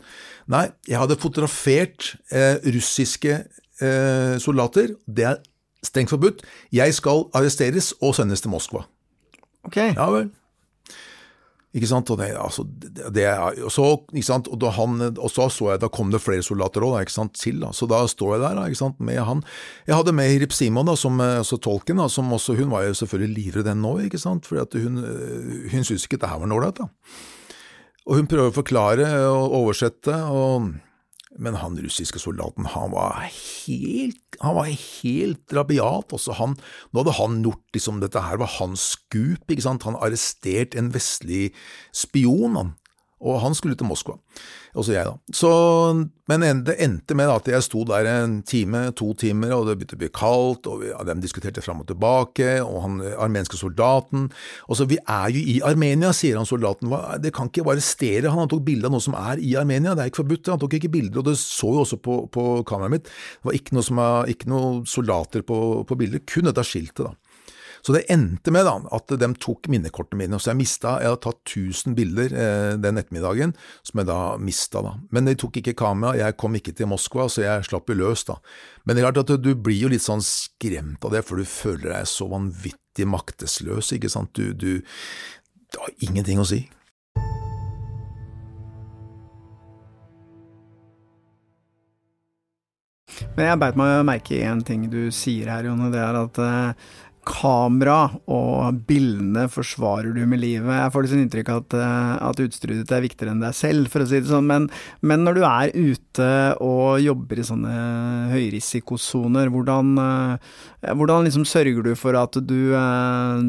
nei, 0.51 0.69
jeg 0.89 1.01
hadde 1.03 1.19
fotografert 1.21 2.15
eh, 2.31 2.63
russiske 2.71 3.41
eh, 3.41 4.37
soldater. 4.39 4.95
Det 5.07 5.27
er 5.33 5.41
strengt 5.83 6.13
forbudt. 6.13 6.45
Jeg 6.77 6.95
skal 6.95 7.27
arresteres 7.35 7.95
og 8.01 8.15
sendes 8.19 8.45
til 8.45 8.53
Moskva. 8.55 8.85
Ok. 9.67 9.81
Ja 9.97 10.07
vel. 10.13 10.31
Ikke 11.71 11.87
sant? 11.87 12.11
Og, 12.11 12.19
det, 12.19 12.33
altså, 12.35 12.65
det, 13.15 13.27
og, 13.63 13.71
så, 13.71 13.85
ikke 14.11 14.27
sant? 14.27 14.49
Og, 14.51 14.59
da 14.59 14.73
han, 14.75 14.97
og 15.13 15.31
så 15.31 15.47
så 15.55 15.69
jeg, 15.71 15.83
da 15.85 15.91
kom 15.93 16.11
det 16.11 16.23
flere 16.23 16.43
soldater 16.43 16.83
òg, 16.83 16.99
til. 17.39 17.61
Da. 17.63 17.71
Så 17.77 17.87
da 17.91 18.03
står 18.11 18.35
jeg 18.35 18.43
der 18.43 18.59
da, 18.59 18.67
ikke 18.67 18.81
sant? 18.81 18.99
med 18.99 19.21
han. 19.23 19.45
Jeg 19.87 19.95
hadde 20.01 20.15
med 20.19 20.33
Hirip 20.33 20.55
Simon, 20.57 20.91
da, 20.91 20.97
som, 20.99 21.21
eh, 21.23 21.39
altså 21.45 21.61
tolken, 21.63 22.03
da, 22.03 22.09
som 22.11 22.33
også, 22.35 22.59
hun 22.59 22.75
var 22.75 22.89
jo 22.89 22.99
selvfølgelig 22.99 23.37
livredd 23.37 23.71
den 23.71 23.85
nå, 23.85 24.01
ikke 24.09 24.19
sant? 24.19 24.51
for 24.51 24.59
hun, 24.59 24.99
eh, 24.99 25.71
hun 25.71 25.87
syntes 25.87 26.09
ikke 26.09 26.19
det 26.19 26.33
her 26.33 26.43
var 26.43 26.51
nålreit. 26.51 26.83
da. 26.83 26.91
Og 28.11 28.19
hun 28.19 28.27
prøver 28.27 28.51
å 28.51 28.57
forklare 28.57 29.11
og 29.31 29.55
oversette, 29.61 30.17
og, 30.27 30.73
men 31.39 31.55
han 31.61 31.79
russiske 31.79 32.19
soldaten, 32.19 32.67
han 32.73 32.91
var 32.91 33.29
helt, 33.31 34.39
han 34.43 34.57
var 34.57 34.71
helt 34.73 35.55
rabiat. 35.55 36.11
Også 36.17 36.35
han, 36.41 36.57
nå 36.91 37.03
hadde 37.03 37.15
han 37.21 37.39
gjort 37.45 37.77
liksom, 37.77 38.01
dette 38.03 38.23
her 38.25 38.41
var 38.43 38.51
hans 38.59 38.89
skup, 38.97 39.47
ikke 39.47 39.65
sant. 39.69 39.87
Han 39.87 39.99
arrestert 40.03 40.75
en 40.79 40.91
vestlig 40.95 41.53
spion, 41.95 42.59
han. 42.59 42.75
Og 43.21 43.41
han 43.43 43.53
skulle 43.57 43.77
til 43.77 43.89
Moskva. 43.89 44.17
Også 44.79 44.95
jeg, 44.95 45.05
da. 45.05 45.35
Så, 45.35 45.51
men 46.31 46.45
det 46.65 46.77
endte 46.81 47.17
med 47.19 47.29
at 47.29 47.49
jeg 47.51 47.65
sto 47.67 47.83
der 47.89 48.07
en 48.07 48.39
time, 48.47 48.85
to 48.97 49.11
timer, 49.19 49.53
og 49.57 49.67
det 49.67 49.75
begynte 49.77 49.99
å 49.99 50.01
bli 50.01 50.11
kaldt, 50.15 50.69
og 50.71 50.81
vi, 50.85 50.89
ja, 50.93 51.01
de 51.05 51.17
diskuterte 51.21 51.65
fram 51.65 51.83
og 51.83 51.89
tilbake, 51.91 52.53
og 52.63 52.79
han 52.85 52.99
armenske 53.19 53.59
soldaten 53.59 54.29
Og 54.69 54.79
så, 54.79 54.87
vi 54.89 55.01
er 55.03 55.35
jo 55.35 55.43
i 55.43 55.59
Armenia, 55.67 56.15
sier 56.17 56.39
han 56.39 56.49
soldaten. 56.49 56.93
Det 57.21 57.35
kan 57.37 57.51
ikke 57.51 57.67
bare 57.67 57.81
arrestere 57.81 58.33
han, 58.33 58.49
tok 58.49 58.65
bilde 58.71 58.89
av 58.89 58.95
noe 58.95 59.05
som 59.05 59.19
er 59.19 59.43
i 59.43 59.57
Armenia, 59.59 59.97
det 59.97 60.07
er 60.07 60.13
ikke 60.13 60.23
forbudt. 60.23 60.53
Han 60.55 60.63
tok 60.63 60.79
ikke 60.79 60.95
bilder, 60.95 61.21
og 61.21 61.29
det 61.29 61.37
så 61.43 61.75
jo 61.75 61.85
også 61.85 62.01
på, 62.01 62.23
på 62.33 62.47
kameraet 62.69 62.97
mitt. 62.97 63.11
Det 63.11 63.51
var 63.51 63.59
ikke 63.59 63.77
noe, 63.77 63.85
som 63.85 64.05
ikke 64.31 64.53
noe 64.55 64.71
soldater 64.89 65.45
på, 65.45 65.61
på 65.85 65.99
bildet, 65.99 66.25
kun 66.31 66.49
dette 66.49 66.65
skiltet, 66.65 67.11
da. 67.11 67.20
Så 67.87 67.95
det 67.97 68.05
endte 68.13 68.53
med 68.53 68.67
da, 68.69 68.77
at 68.97 69.15
de 69.21 69.29
tok 69.41 69.69
minnekortene 69.73 70.21
mine. 70.23 70.41
Så 70.41 70.53
jeg 70.53 70.61
mista 70.61 70.97
Jeg 71.01 71.13
hadde 71.13 71.23
tatt 71.25 71.41
1000 71.55 71.97
bilder 71.97 72.35
eh, 72.35 72.73
den 72.81 73.01
ettermiddagen, 73.01 73.55
som 73.87 74.03
jeg 74.03 74.11
da 74.11 74.21
mista. 74.41 74.83
Da. 74.85 74.97
Men 75.15 75.29
de 75.29 75.37
tok 75.41 75.61
ikke 75.61 75.77
kamera, 75.79 76.17
jeg 76.19 76.37
kom 76.41 76.57
ikke 76.59 76.75
til 76.77 76.91
Moskva, 76.91 77.29
så 77.31 77.45
jeg 77.47 77.69
slapp 77.69 77.91
jo 77.91 77.99
løs. 78.01 78.27
da. 78.29 78.41
Men 78.85 78.97
det 78.97 79.05
er 79.05 79.11
klart 79.11 79.23
at 79.25 79.45
du 79.45 79.55
blir 79.55 79.87
jo 79.87 79.93
litt 79.93 80.05
sånn 80.05 80.25
skremt 80.25 81.05
av 81.07 81.17
det, 81.17 81.25
for 81.27 81.41
du 81.41 81.49
føler 81.49 81.95
deg 81.95 82.11
så 82.11 82.29
vanvittig 82.31 83.09
maktesløs. 83.09 83.95
ikke 83.97 84.13
sant? 84.13 84.35
Du, 84.35 84.53
du 84.53 84.85
Det 85.71 85.79
har 85.79 85.91
ingenting 86.03 86.41
å 86.43 86.49
si. 86.49 86.65
Men 93.37 93.47
jeg 93.47 93.61
beit 93.61 93.79
meg 93.79 94.01
merke 94.09 94.35
i 94.37 94.43
en 94.47 94.63
ting 94.67 94.89
du 94.91 95.11
sier 95.15 95.51
her, 95.51 95.69
Jonne. 95.69 95.91
Det 95.93 96.01
er 96.03 96.19
at 96.19 96.41
eh, 96.43 96.89
kamera 97.27 97.99
og 98.31 98.81
bildene 98.89 99.45
forsvarer 99.53 100.15
du 100.17 100.23
med 100.29 100.41
livet. 100.43 100.71
Jeg 100.73 100.93
får 100.95 101.05
liksom 101.05 101.23
inntrykk 101.25 101.51
av 101.53 101.63
at, 101.63 101.77
eh, 101.77 102.13
at 102.31 102.43
utstyret 102.45 102.81
ditt 102.81 102.95
er 102.97 103.05
viktigere 103.05 103.35
enn 103.35 103.43
deg 103.45 103.57
selv, 103.57 103.91
for 103.93 104.03
å 104.03 104.09
si 104.09 104.21
det 104.21 104.31
sånn. 104.31 104.49
Men, 104.49 104.69
men 105.05 105.27
når 105.27 105.37
du 105.37 105.43
er 105.45 105.75
ute 105.77 106.31
og 106.65 107.01
jobber 107.05 107.41
i 107.41 107.47
sånne 107.47 107.75
høyrisikosoner, 108.33 109.53
hvordan, 109.53 109.93
eh, 110.01 110.95
hvordan 110.95 111.29
liksom 111.29 111.45
sørger 111.49 111.91
du 111.91 111.93
for 111.99 112.17
at 112.19 112.41
du 112.41 112.73
eh, 112.73 113.45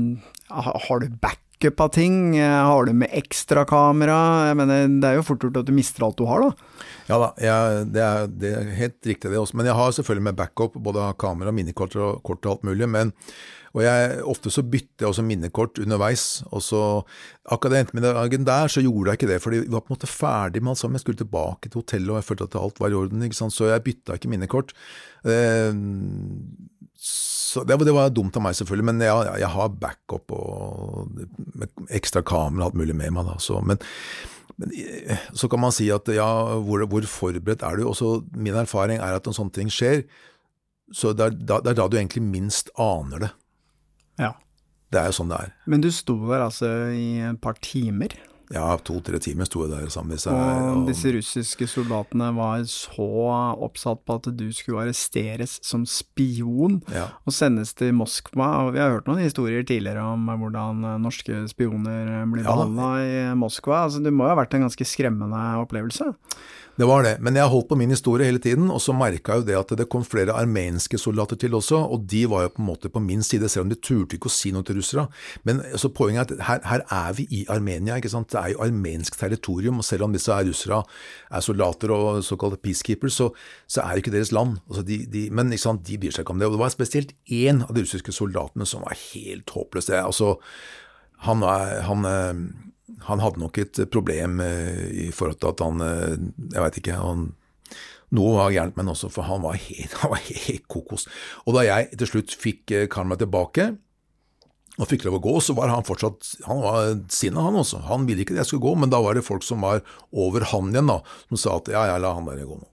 Har 0.52 1.00
du 1.00 1.08
backup 1.24 1.80
av 1.80 1.94
ting? 1.96 2.36
Har 2.36 2.86
du 2.86 2.92
med 2.92 3.14
ekstrakamera? 3.16 4.50
Jeg 4.50 4.58
mener, 4.60 4.90
det 5.00 5.08
er 5.08 5.16
jo 5.16 5.24
fort 5.24 5.46
gjort 5.46 5.62
at 5.62 5.70
du 5.70 5.72
mister 5.72 6.04
alt 6.04 6.20
du 6.20 6.26
har, 6.28 6.44
da. 6.44 6.84
Ja 7.08 7.18
da, 7.22 7.32
jeg, 7.40 7.88
det, 7.96 8.04
er, 8.04 8.28
det 8.28 8.52
er 8.52 8.76
helt 8.76 9.08
riktig 9.08 9.32
det 9.32 9.40
også. 9.40 9.56
Men 9.60 9.70
jeg 9.70 9.80
har 9.80 9.96
selvfølgelig 9.96 10.28
med 10.28 10.38
backup, 10.42 10.76
både 10.76 11.08
av 11.08 11.16
kamera, 11.22 11.56
minikort 11.56 11.96
og 11.96 12.20
kort 12.28 12.44
og 12.44 12.58
alt 12.58 12.68
mulig. 12.68 12.90
men 12.92 13.16
og 13.74 13.84
jeg, 13.86 14.18
Ofte 14.28 14.52
så 14.52 14.64
bytter 14.68 15.06
jeg 15.06 15.08
også 15.14 15.24
minnekort 15.24 15.80
underveis. 15.80 16.44
og 16.52 16.62
så 16.66 16.82
Akkurat 17.48 17.72
den 17.78 17.86
ettermiddagen 17.86 18.46
der 18.48 18.68
så 18.68 18.82
gjorde 18.84 19.12
jeg 19.14 19.20
ikke 19.22 19.30
det, 19.34 19.42
for 19.42 19.52
vi 19.56 19.62
var 19.72 19.82
på 19.86 19.94
en 19.94 19.96
måte 19.98 20.10
ferdig 20.12 20.62
med 20.62 20.74
alt 20.74 20.82
sammen. 20.82 20.96
Jeg 21.00 21.06
skulle 21.06 21.22
tilbake 21.24 21.70
til 21.70 21.80
hotellet, 21.82 22.10
og 22.10 22.20
jeg 22.20 22.28
følte 22.28 22.50
at 22.50 22.60
alt 22.62 22.80
var 22.84 22.92
i 22.92 22.98
orden, 23.00 23.24
ikke 23.24 23.36
sant? 23.40 23.54
så 23.56 23.70
jeg 23.72 23.84
bytta 23.86 24.18
ikke 24.20 24.30
minnekort. 24.34 24.74
Eh, 25.24 25.72
så 27.02 27.64
det, 27.68 27.76
var- 27.80 27.86
det 27.88 27.96
var 27.96 28.10
dumt 28.14 28.36
av 28.38 28.44
meg, 28.46 28.56
selvfølgelig, 28.60 28.86
men 28.92 29.02
ja, 29.08 29.16
jeg 29.42 29.50
har 29.50 29.72
backup 29.82 30.32
og 30.32 31.08
ekstra 31.90 32.22
kamera 32.24 32.66
og 32.68 32.72
alt 32.72 32.80
mulig 32.84 32.96
med 32.96 33.12
meg. 33.16 33.26
da, 33.32 33.40
så, 33.40 33.62
men 33.66 33.80
men 34.62 34.70
eh, 34.78 35.18
så 35.34 35.48
kan 35.50 35.62
man 35.64 35.72
si 35.74 35.88
at 35.90 36.06
ja, 36.14 36.28
hvor, 36.62 36.84
hvor 36.92 37.02
forberedt 37.10 37.64
er 37.66 37.80
du? 37.80 37.88
Også 37.90 38.20
min 38.36 38.54
erfaring 38.54 39.00
er 39.00 39.16
at 39.16 39.26
når 39.26 39.34
sånne 39.34 39.56
ting 39.56 39.72
skjer, 39.74 40.04
så 40.94 41.14
det 41.16 41.24
er, 41.26 41.38
da, 41.40 41.58
det 41.64 41.72
er 41.72 41.78
da 41.80 41.88
du 41.88 41.96
egentlig 41.98 42.22
minst 42.22 42.70
aner 42.78 43.24
det. 43.24 43.30
Ja. 44.22 44.36
Det 44.92 45.00
er 45.00 45.08
jo 45.08 45.16
sånn 45.22 45.32
det 45.32 45.40
er. 45.46 45.56
Men 45.72 45.84
du 45.84 45.88
sto 45.94 46.18
der 46.28 46.44
altså 46.50 46.68
i 46.92 47.24
et 47.32 47.42
par 47.44 47.60
timer, 47.64 48.18
Ja, 48.52 48.66
to-tre 48.84 49.16
timer 49.24 49.48
sto 49.48 49.62
jeg 49.64 49.72
der 49.72 49.88
sammen 49.88 50.12
med 50.12 50.20
seg. 50.20 50.36
og 50.36 50.82
disse 50.90 51.08
russiske 51.16 51.64
soldatene 51.72 52.34
var 52.36 52.66
så 52.68 53.06
oppsatt 53.56 54.02
på 54.04 54.18
at 54.20 54.28
du 54.36 54.44
skulle 54.52 54.82
arresteres 54.84 55.54
som 55.64 55.86
spion 55.88 56.82
ja. 56.92 57.06
og 57.24 57.32
sendes 57.32 57.72
til 57.80 57.94
Moskva. 57.96 58.50
Og 58.66 58.74
vi 58.76 58.82
har 58.84 58.92
hørt 58.92 59.08
noen 59.08 59.24
historier 59.24 59.64
tidligere 59.64 60.04
om 60.04 60.28
hvordan 60.28 60.84
norske 61.00 61.46
spioner 61.48 62.28
blir 62.28 62.44
Ja 62.44 62.58
behandla 62.58 62.90
i 63.00 63.16
Moskva. 63.40 63.86
Altså, 63.86 64.04
det 64.04 64.12
må 64.12 64.28
jo 64.28 64.34
ha 64.34 64.42
vært 64.44 64.60
en 64.60 64.68
ganske 64.68 64.90
skremmende 64.98 65.46
opplevelse? 65.64 66.12
Det 66.80 66.88
var 66.88 67.04
det, 67.04 67.18
men 67.20 67.36
jeg 67.36 67.52
holdt 67.52 67.68
på 67.68 67.76
min 67.76 67.92
historie 67.92 68.26
hele 68.26 68.40
tiden, 68.40 68.70
og 68.72 68.80
så 68.82 68.94
merka 68.96 69.36
jo 69.38 69.44
det 69.46 69.58
at 69.60 69.74
det 69.78 69.90
kom 69.92 70.06
flere 70.08 70.34
armenske 70.40 70.98
soldater 70.98 71.36
til 71.36 71.58
også, 71.58 71.78
og 71.92 72.06
de 72.10 72.22
var 72.32 72.46
jo 72.46 72.54
på 72.56 72.62
en 72.64 72.70
måte 72.70 72.90
på 72.90 73.02
min 73.04 73.22
side, 73.24 73.50
selv 73.52 73.66
om 73.66 73.74
de 73.74 73.78
turte 73.78 74.16
ikke 74.16 74.32
å 74.32 74.34
si 74.34 74.54
noe 74.56 74.64
til 74.66 74.80
russere. 74.80 75.04
Men 75.44 75.60
så 75.76 75.92
poenget 75.92 76.32
er 76.32 76.40
at 76.40 76.46
her, 76.48 76.64
her 76.70 76.86
er 76.96 77.18
vi 77.18 77.28
i 77.30 77.42
Armenia, 77.52 78.00
ikke 78.00 78.14
sant. 78.14 78.32
Det 78.32 78.40
er 78.40 78.54
jo 78.54 78.64
armensk 78.64 79.20
territorium, 79.20 79.84
og 79.84 79.88
selv 79.88 80.08
om 80.08 80.16
disse 80.16 80.32
er 80.32 80.48
russere 80.48 80.82
er 81.30 81.46
soldater 81.46 81.92
og 81.92 82.24
såkalte 82.26 82.62
peacekeepers, 82.64 83.20
så, 83.20 83.30
så 83.68 83.84
er 83.84 83.92
det 83.92 84.06
ikke 84.06 84.16
deres 84.16 84.32
land. 84.32 84.58
Altså 84.70 84.88
de, 84.88 85.02
de, 85.12 85.28
men 85.30 85.52
ikke 85.52 85.68
sant, 85.68 85.86
de 85.88 86.00
bryr 86.00 86.16
seg 86.16 86.24
ikke 86.24 86.38
om 86.38 86.42
det. 86.42 86.50
Og 86.50 86.56
det 86.56 86.64
var 86.64 86.74
spesielt 86.74 87.16
én 87.28 87.66
av 87.68 87.76
de 87.76 87.84
russiske 87.84 88.16
soldatene 88.16 88.70
som 88.70 88.88
var 88.88 88.96
helt 89.12 89.52
håpløs. 89.52 89.92
Altså, 90.00 90.38
han, 91.28 91.44
han, 91.44 92.08
eh, 92.08 92.46
han 93.08 93.22
hadde 93.24 93.42
nok 93.42 93.58
et 93.62 93.84
problem 93.94 94.42
eh, 94.46 95.08
i 95.08 95.12
forhold 95.16 95.40
til 95.42 95.52
at 95.54 95.64
han 95.64 95.86
eh, 95.86 96.18
Jeg 96.54 96.66
veit 96.66 96.82
ikke. 96.82 96.98
han 97.00 97.30
noe 98.12 98.34
var 98.36 98.52
gærent 98.52 98.76
med 98.76 98.84
han 98.84 98.92
også, 98.92 99.08
for 99.08 99.24
han 99.24 99.44
var 99.46 99.56
helt, 99.56 99.94
han 100.02 100.12
var 100.12 100.26
helt 100.28 100.68
kokos. 100.72 101.08
Og 101.46 101.56
da 101.56 101.64
jeg 101.68 101.94
til 101.96 102.10
slutt 102.10 102.36
fikk 102.36 102.76
eh, 102.76 102.90
Karma 102.92 103.16
tilbake, 103.20 103.72
og 104.80 104.88
fikk 104.88 105.04
lov 105.06 105.20
å 105.20 105.24
gå, 105.24 105.34
så 105.44 105.54
var 105.54 105.68
han 105.68 105.84
fortsatt 105.84 106.30
Han 106.48 106.62
var 106.64 106.94
sinna, 107.12 107.44
han 107.44 107.60
også. 107.60 107.84
Han 107.90 108.08
ville 108.08 108.24
ikke 108.24 108.38
at 108.38 108.44
jeg 108.44 108.54
skulle 108.54 108.66
gå, 108.70 108.76
men 108.80 108.92
da 108.92 109.02
var 109.04 109.18
det 109.18 109.26
folk 109.28 109.44
som 109.46 109.64
var 109.66 109.84
over 110.12 110.48
han 110.54 110.72
igjen, 110.72 110.92
da, 110.92 111.02
som 111.30 111.42
sa 111.42 111.58
at 111.60 111.72
ja, 111.72 111.88
ja, 111.92 111.98
la 112.02 112.14
han 112.16 112.30
der 112.30 112.44
gå 112.46 112.60
nå. 112.60 112.68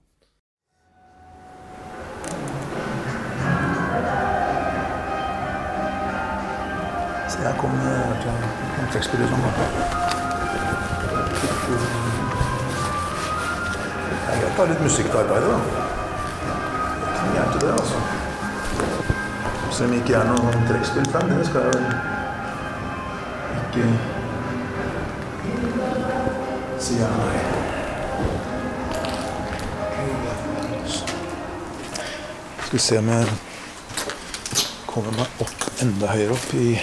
Så 7.29 7.43
jeg 7.45 7.59
kom 7.59 7.75
til 8.23 8.89
trekkspillet 8.95 9.35
da. 9.35 10.18
Det 11.39 11.47
er 14.29 14.39
greit 14.41 14.57
å 14.57 14.61
ha 14.61 14.65
litt 14.69 14.83
musikk 14.83 15.07
til 15.11 15.19
arbeidet, 15.21 15.49
da. 15.49 15.59
gærent 17.35 17.55
i 17.55 17.59
det, 17.63 17.71
altså. 17.71 17.97
Selv 19.71 19.87
om 19.87 19.93
jeg 19.95 20.01
ikke 20.03 20.15
er 20.19 20.25
noen 20.27 20.67
trekkspillfan, 20.67 21.29
det 21.31 21.45
skal 21.47 21.61
jeg 21.61 21.71
vel 21.75 21.85
ikke 23.63 23.85
si 26.83 26.93
ja 26.99 27.09
nei. 27.13 27.37
Skal 32.69 32.75
vi 32.77 32.81
se 32.83 32.95
om 32.99 33.07
jeg 33.09 33.25
kommer 34.89 35.15
meg 35.15 35.43
opp 35.45 35.59
enda 35.83 36.07
høyere 36.11 36.35
opp 36.35 36.49
i 36.59 36.73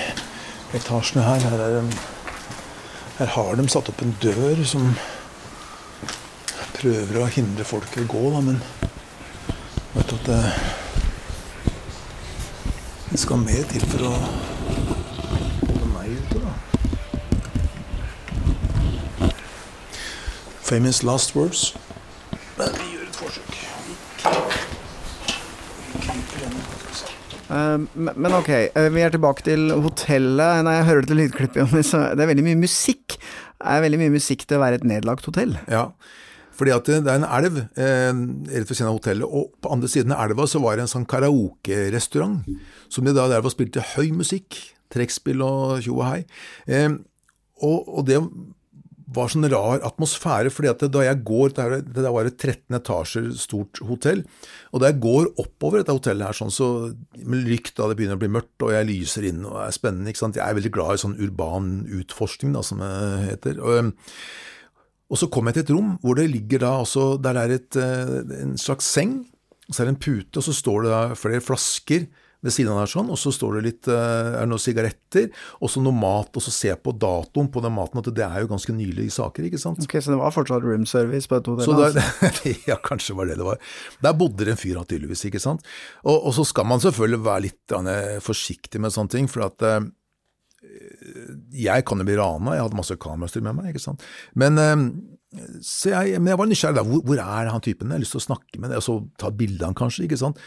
etasjene 0.79 1.25
her. 1.27 1.41
Her, 1.51 1.61
er 1.69 1.81
en, 1.83 1.91
her 3.19 3.27
har 3.27 3.57
de 3.57 3.69
satt 3.73 3.89
opp 3.89 4.03
en 4.05 4.13
dør 4.21 4.59
som 4.69 4.91
prøver 6.77 7.17
å 7.23 7.29
hindre 7.33 7.65
folk 7.65 7.97
i 7.97 8.03
å 8.05 8.11
gå, 8.13 8.25
da, 8.35 8.41
men 8.45 8.59
vet 9.95 10.13
at 10.19 10.29
det, 10.29 10.41
det 13.13 13.21
skal 13.23 13.41
mer 13.41 13.65
til 13.73 13.87
for 13.89 14.01
å 14.11 14.13
holde 14.21 15.89
meg 15.95 16.13
ute, 16.13 16.37
da. 16.45 16.53
Famous 20.67 21.01
last 21.07 21.33
words. 21.39 21.71
Men 22.59 22.69
vi 22.77 22.93
gjør 22.93 23.09
et 23.09 23.17
forsøk. 23.23 23.57
Eh, 27.47 27.79
men 27.95 28.35
ok, 28.35 28.49
eh, 28.51 28.89
vi 28.91 29.01
er 29.07 29.11
tilbake 29.15 29.45
til 29.47 29.71
hotellet. 29.71 30.65
Når 30.67 30.73
jeg 30.73 30.87
hører 30.89 31.01
dette 31.05 31.19
lydklippet, 31.21 31.77
det 32.19 32.25
er 32.25 32.33
veldig 32.33 32.47
mye 32.49 32.63
musikk. 32.67 33.06
Er 33.67 33.83
veldig 33.85 34.01
mye 34.01 34.15
musikk 34.15 34.47
til 34.47 34.59
å 34.59 34.63
være 34.63 34.81
et 34.81 34.87
nedlagt 34.87 35.27
hotell. 35.29 35.57
Ja, 35.73 35.89
fordi 36.57 36.73
at 36.73 36.89
det 36.89 37.11
er 37.11 37.19
en 37.19 37.29
elv 37.29 37.59
eh, 37.77 38.13
rett 38.55 38.71
ved 38.71 38.79
siden 38.79 38.89
av 38.89 39.01
hotellet, 39.01 39.27
og 39.29 39.53
på 39.61 39.73
andre 39.75 39.91
siden 39.93 40.15
av 40.15 40.25
elva 40.25 40.47
så 40.49 40.63
var 40.63 40.79
det 40.79 40.87
en 40.87 40.93
sånn 40.95 41.09
karaokerestaurant, 41.09 42.47
som 42.89 43.05
de 43.05 43.13
da 43.17 43.27
der 43.33 43.45
var 43.45 43.53
spilte 43.53 43.85
høy 43.95 44.09
musikk, 44.17 44.57
trekkspill 44.95 45.43
og 45.45 45.83
tjo 45.85 45.99
og 45.99 46.07
hei. 46.09 46.23
Eh, 46.71 46.89
og, 47.65 47.89
og 47.89 48.07
det 48.09 48.23
var 49.15 49.29
sånn 49.31 49.47
rar 49.49 49.79
atmosfære, 49.87 50.51
fordi 50.51 50.69
at 50.73 50.81
da 50.91 51.03
jeg 51.07 51.21
går, 51.25 51.53
det 51.55 51.65
er- 51.65 51.83
der 52.03 52.11
var 52.11 52.27
et 52.27 52.39
13 52.39 52.75
etasjer 52.75 53.29
stort 53.39 53.79
hotell, 53.87 54.25
og 54.73 54.81
da 54.81 54.91
jeg 54.91 55.01
går 55.01 55.29
oppover 55.39 55.79
dette 55.79 55.95
hotellet 55.95 56.27
her 56.27 56.33
sånn, 56.35 56.51
så 56.51 56.95
med 57.25 57.47
lykt 57.47 57.77
da 57.77 57.87
det 57.89 57.97
begynner 57.97 58.17
å 58.19 58.23
bli 58.25 58.33
mørkt, 58.35 58.59
og 58.63 58.71
jeg 58.75 58.87
lyser 58.89 59.29
inn 59.29 59.45
og 59.45 59.55
er 59.63 59.71
spennende, 59.71 60.09
ikke 60.11 60.25
sant. 60.25 60.35
Jeg 60.35 60.43
er 60.49 60.55
veldig 60.59 60.73
glad 60.75 60.95
i 60.95 61.03
sånn 61.05 61.21
urban 61.23 61.87
utforskning, 61.87 62.53
da, 62.53 62.63
som 62.63 62.79
det 62.79 63.31
heter. 63.31 63.61
Og, 63.63 63.93
og 65.11 65.17
så 65.19 65.31
kommer 65.31 65.53
jeg 65.55 65.61
til 65.65 65.67
et 65.69 65.79
rom 65.79 65.99
hvor 66.03 66.17
det 66.19 66.31
ligger 66.33 66.59
da 66.67 66.73
også, 66.83 67.23
Der 67.23 67.35
er 67.37 67.55
et, 67.55 67.77
eh, 67.77 68.43
en 68.43 68.57
slags 68.59 68.85
seng, 68.91 69.27
så 69.71 69.81
er 69.83 69.87
det 69.87 69.95
en 69.95 70.03
pute, 70.03 70.37
og 70.37 70.43
så 70.43 70.53
står 70.55 70.83
det 70.83 70.91
da 70.91 71.15
flere 71.15 71.41
flasker 71.41 72.09
ved 72.45 72.55
siden 72.55 72.73
av 72.75 72.83
der 72.83 72.91
sånn, 72.91 73.11
og 73.13 73.19
så 73.21 73.33
står 73.35 73.59
det 73.59 73.63
litt, 73.65 73.89
eh, 73.91 74.31
er 74.37 74.45
det 74.45 74.51
noen 74.51 74.63
sigaretter, 74.63 75.29
og 75.61 75.73
så 75.73 75.83
noe 75.83 75.97
mat, 75.97 76.31
og 76.37 76.45
så 76.45 76.53
ser 76.55 76.79
på 76.81 76.95
datoen 76.97 77.49
på 77.53 77.63
den 77.65 77.75
maten 77.77 78.03
at 78.03 78.11
det 78.15 78.25
er 78.27 78.45
jo 78.45 78.51
ganske 78.53 78.75
nylige 78.77 79.15
saker, 79.17 79.49
ikke 79.49 79.61
sant. 79.63 79.83
Ok, 79.83 79.99
Så 80.01 80.13
det 80.13 80.21
var 80.21 80.35
fortsatt 80.35 80.65
room 80.67 80.87
service 80.87 81.27
på 81.27 81.41
dette 81.41 81.67
Så 81.67 81.77
der, 81.79 81.97
altså. 81.97 82.55
ja, 82.71 82.79
kanskje 82.83 83.17
var 83.17 83.27
det 83.31 83.39
det 83.41 83.49
var. 83.49 83.61
Der 84.03 84.13
bodde 84.13 84.45
det 84.45 84.55
en 84.55 84.61
fyr, 84.61 84.79
tydeligvis, 84.85 85.27
ikke 85.31 85.43
sant. 85.43 85.65
Og, 86.05 86.17
og 86.17 86.35
så 86.37 86.45
skal 86.47 86.69
man 86.69 86.83
selvfølgelig 86.85 87.23
være 87.25 87.47
litt 87.49 87.77
eh, 87.77 88.19
forsiktig 88.21 88.81
med 88.81 88.95
sånne 88.95 89.15
ting, 89.17 89.31
for 89.33 89.49
at 89.49 89.67
eh, 89.67 89.81
jeg 91.57 91.85
kan 91.87 92.01
jo 92.01 92.07
bli 92.07 92.17
rana, 92.19 92.57
jeg 92.57 92.67
hadde 92.67 92.79
masse 92.79 92.97
kamerastyr 93.01 93.45
med 93.45 93.57
meg, 93.59 93.73
ikke 93.73 93.87
sant. 93.89 94.05
Men, 94.35 94.61
jeg, 95.37 96.21
men 96.21 96.31
jeg 96.33 96.39
var 96.41 96.49
nysgjerrig. 96.51 96.85
Hvor, 96.89 97.03
hvor 97.07 97.21
er 97.23 97.51
han 97.53 97.63
typen? 97.65 97.91
Jeg 97.91 97.99
har 97.99 98.03
lyst 98.05 98.17
til 98.17 98.23
å 98.23 98.27
snakke 98.27 98.61
med 98.63 98.71
ham, 98.71 98.81
og 98.81 98.87
så 98.87 98.97
ta 99.21 99.31
et 99.31 99.39
bilde 99.39 99.63
av 99.63 99.71
ham 99.71 99.79
kanskje, 99.79 100.07
ikke 100.07 100.19
sant. 100.21 100.41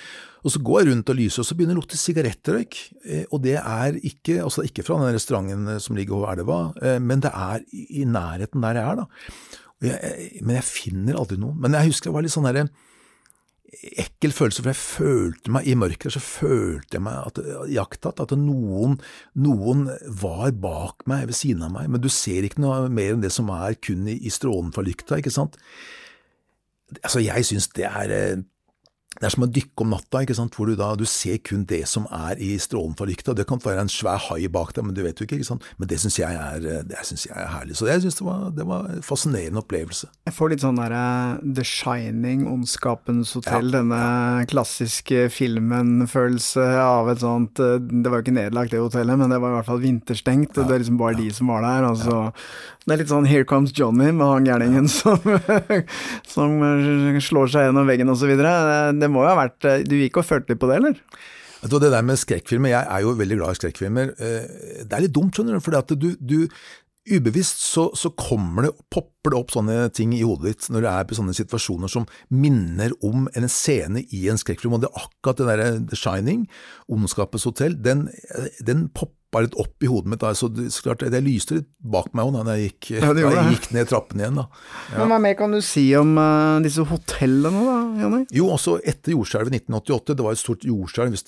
Og 0.43 0.53
så 0.53 0.62
går 0.63 0.81
jeg 0.81 0.89
rundt 0.91 1.12
og 1.12 1.17
lyser, 1.19 1.43
og 1.43 1.50
så 1.50 1.58
begynner 1.58 1.75
det 1.75 1.79
å 1.79 1.84
lukte 1.84 2.00
sigarettrøyk. 2.00 2.77
Eh, 3.05 3.24
Og 3.29 3.41
det 3.43 3.58
er 3.60 3.98
ikke, 4.01 4.39
altså 4.46 4.63
ikke 4.65 4.86
fra 4.88 5.00
den 5.01 5.17
restauranten 5.17 5.67
eh, 5.75 5.81
som 5.84 5.98
ligger 6.00 6.19
over 6.19 6.36
elva, 6.36 6.60
eh, 6.81 7.00
men 7.03 7.24
det 7.25 7.31
er 7.34 7.65
i 7.74 8.05
nærheten 8.08 8.63
der 8.63 8.79
jeg 8.79 8.86
er, 8.86 9.01
da. 9.03 9.08
Jeg, 9.80 10.43
men 10.43 10.58
jeg 10.58 10.67
finner 10.67 11.19
aldri 11.19 11.38
noen. 11.39 11.60
Men 11.60 11.75
jeg 11.78 11.91
husker 11.93 12.10
det 12.10 12.15
var 12.17 12.25
litt 12.25 12.36
sånn 12.36 12.47
derre 12.49 12.67
ekkel 14.01 14.34
følelse, 14.34 14.63
for 14.63 14.71
jeg 14.71 14.79
følte 14.82 15.53
meg 15.53 15.67
i 15.69 15.75
mørket, 15.77 16.13
så 16.15 16.21
følte 16.23 16.97
jeg 16.97 17.03
meg 17.05 17.19
at, 17.29 17.39
jaktatt, 17.71 18.21
at 18.23 18.34
noen, 18.38 18.97
noen 19.38 19.86
var 20.21 20.51
bak 20.58 21.05
meg, 21.10 21.27
ved 21.29 21.38
siden 21.38 21.65
av 21.67 21.73
meg, 21.75 21.89
men 21.93 22.01
du 22.03 22.10
ser 22.13 22.47
ikke 22.47 22.63
noe 22.63 22.89
mer 22.93 23.15
enn 23.15 23.23
det 23.23 23.32
som 23.36 23.51
er 23.53 23.77
kun 23.77 24.08
i, 24.10 24.17
i 24.25 24.34
strålen 24.34 24.73
fra 24.75 24.86
lykta, 24.86 25.19
ikke 25.21 25.34
sant? 25.34 25.60
Altså, 27.03 27.21
jeg 27.21 27.45
synes 27.45 27.69
det 27.77 27.86
er 27.86 28.15
eh, 28.15 28.39
det 29.17 29.26
er 29.26 29.34
som 29.34 29.43
å 29.43 29.50
dykke 29.50 29.84
om 29.84 29.89
natta, 29.91 30.22
ikke 30.24 30.36
sant? 30.38 30.54
hvor 30.56 30.69
du 30.69 30.78
da 30.78 30.91
du 30.95 31.04
ser 31.10 31.39
kun 31.43 31.63
det 31.67 31.82
som 31.89 32.06
er 32.13 32.39
i 32.39 32.54
strålen 32.62 32.93
fra 32.95 33.08
lykta. 33.10 33.34
Det 33.36 33.48
kan 33.50 33.60
være 33.63 33.82
en 33.82 33.91
svær 33.91 34.22
hai 34.30 34.45
bak 34.54 34.72
deg, 34.78 34.86
men 34.86 34.95
du 34.95 35.02
vet 35.04 35.17
jo 35.17 35.26
ikke. 35.26 35.39
ikke 35.41 35.48
sant? 35.50 35.65
Men 35.82 35.89
det 35.91 35.98
syns 36.00 36.19
jeg, 36.22 36.38
synes 37.10 37.26
jeg 37.26 37.34
er 37.34 37.50
herlig. 37.52 37.76
Så 37.76 37.89
jeg 37.89 38.04
syns 38.06 38.19
det 38.19 38.28
var, 38.28 38.45
det 38.56 38.67
var 38.69 38.86
en 38.93 39.04
fascinerende 39.04 39.63
opplevelse. 39.63 40.12
Jeg 40.30 40.36
får 40.38 40.54
litt 40.54 40.63
sånn 40.63 40.80
derre 40.80 41.02
The 41.41 41.65
Shining, 41.67 42.45
Ondskapens 42.52 43.34
hotell, 43.36 43.74
denne 43.76 44.45
klassiske 44.52 45.26
filmen-følelse 45.34 46.69
av 46.86 47.12
et 47.12 47.24
sånt 47.24 47.60
eh, 47.63 47.76
Det 47.80 48.08
var 48.08 48.22
jo 48.22 48.28
ikke 48.28 48.38
nedlagt, 48.38 48.72
det 48.72 48.84
hotellet, 48.84 49.19
men 49.19 49.34
det 49.34 49.41
var 49.41 49.52
i 49.52 49.58
hvert 49.58 49.72
fall 49.74 49.84
vinterstengt, 49.84 50.54
og 50.56 50.69
det 50.69 50.78
er 50.78 50.86
liksom 50.86 51.02
bare 51.02 51.19
de 51.19 51.28
som 51.36 51.52
var 51.52 51.65
der. 51.65 51.89
Altså, 51.89 52.22
så 52.30 52.86
Det 52.86 52.95
er 52.95 53.02
litt 53.04 53.12
sånn 53.12 53.28
Here 53.30 53.45
Comes 53.45 53.74
Johnny 53.76 54.13
med 54.15 54.26
han 54.26 54.48
gærningen 54.48 54.88
som, 54.89 55.19
som 56.34 56.56
slår 57.22 57.52
seg 57.52 57.67
gjennom 57.67 57.89
veggen 57.89 58.10
osv. 58.13 58.32
Det, 59.01 59.12
må 59.12 59.23
jo 59.25 59.31
ha 59.31 59.38
vært 59.39 59.69
eh, 59.69 59.85
Du 59.88 59.95
gikk 59.99 60.21
og 60.21 60.27
følte 60.27 60.53
litt 60.53 60.62
på 60.62 60.69
det, 60.71 60.81
eller? 60.81 60.99
Det 61.59 61.79
der 61.91 62.05
med 62.07 62.19
skrekkfilmer, 62.19 62.71
jeg 62.71 62.88
er 62.88 63.01
jo 63.03 63.17
veldig 63.19 63.38
glad 63.41 63.55
i 63.55 63.59
skrekkfilmer. 63.59 64.13
Eh, 64.15 64.85
Det 64.85 64.95
er 64.95 65.03
litt 65.03 65.15
dumt, 65.15 65.35
skjønner 65.35 65.57
du, 65.57 65.63
for 65.65 65.97
du, 65.99 66.13
du 66.19 66.38
ubevisst 67.09 67.63
så, 67.63 67.88
så 67.97 68.12
kommer 68.17 68.67
det, 68.67 68.73
popper 68.93 69.33
det 69.33 69.39
opp 69.39 69.53
sånne 69.53 69.77
ting 69.95 70.13
i 70.15 70.21
hodet 70.25 70.51
ditt 70.53 70.67
når 70.69 70.83
du 70.83 70.89
er 70.91 71.07
på 71.09 71.17
sånne 71.17 71.35
situasjoner 71.38 71.91
som 71.91 72.05
minner 72.29 72.93
om 73.05 73.27
en 73.38 73.49
scene 73.51 74.03
i 74.15 74.27
en 74.31 74.39
skrekkfilm, 74.39 74.77
og 74.77 74.83
det 74.83 74.91
er 74.91 75.07
akkurat 75.07 75.41
det 75.41 75.49
derre 75.49 75.69
The 75.89 75.99
Shining, 75.99 76.45
Ondskapets 76.91 77.47
hotell, 77.49 77.77
den, 77.81 78.07
den 78.65 78.88
poppa 79.29 79.43
litt 79.45 79.55
opp 79.61 79.83
i 79.83 79.89
hodet 79.89 80.09
mitt, 80.09 80.21
da, 80.21 80.33
så 80.33 80.49
det, 80.49 80.69
så 80.73 80.87
klart, 80.87 81.05
det 81.13 81.21
lyste 81.21 81.59
litt 81.59 81.67
bak 81.79 82.09
meg 82.17 82.29
òg 82.29 82.39
da 82.47 82.55
jeg 82.57 82.69
gikk, 82.69 82.89
Ja, 82.97 83.11
da 83.13 83.21
jeg 83.21 83.53
gikk 83.53 83.67
ned 83.75 83.89
trappen 83.89 84.21
igjen, 84.21 84.39
da. 84.41 84.47
Men 84.95 85.13
hva 85.13 85.19
mer 85.21 85.35
kan 85.37 85.53
du 85.53 85.59
si 85.65 85.85
om 85.97 86.15
uh, 86.17 86.57
disse 86.65 86.83
hotellene, 86.89 87.61
da, 87.67 87.77
Jonny? 88.03 88.23
Jo, 88.33 88.49
også 88.55 88.79
etter 88.81 89.13
jordskjelvet 89.13 89.53
i 89.53 89.61
1988, 89.61 90.17
det 90.17 90.25
var 90.25 90.37
et 90.37 90.41
stort 90.41 90.65
jordskjelv, 90.65 91.19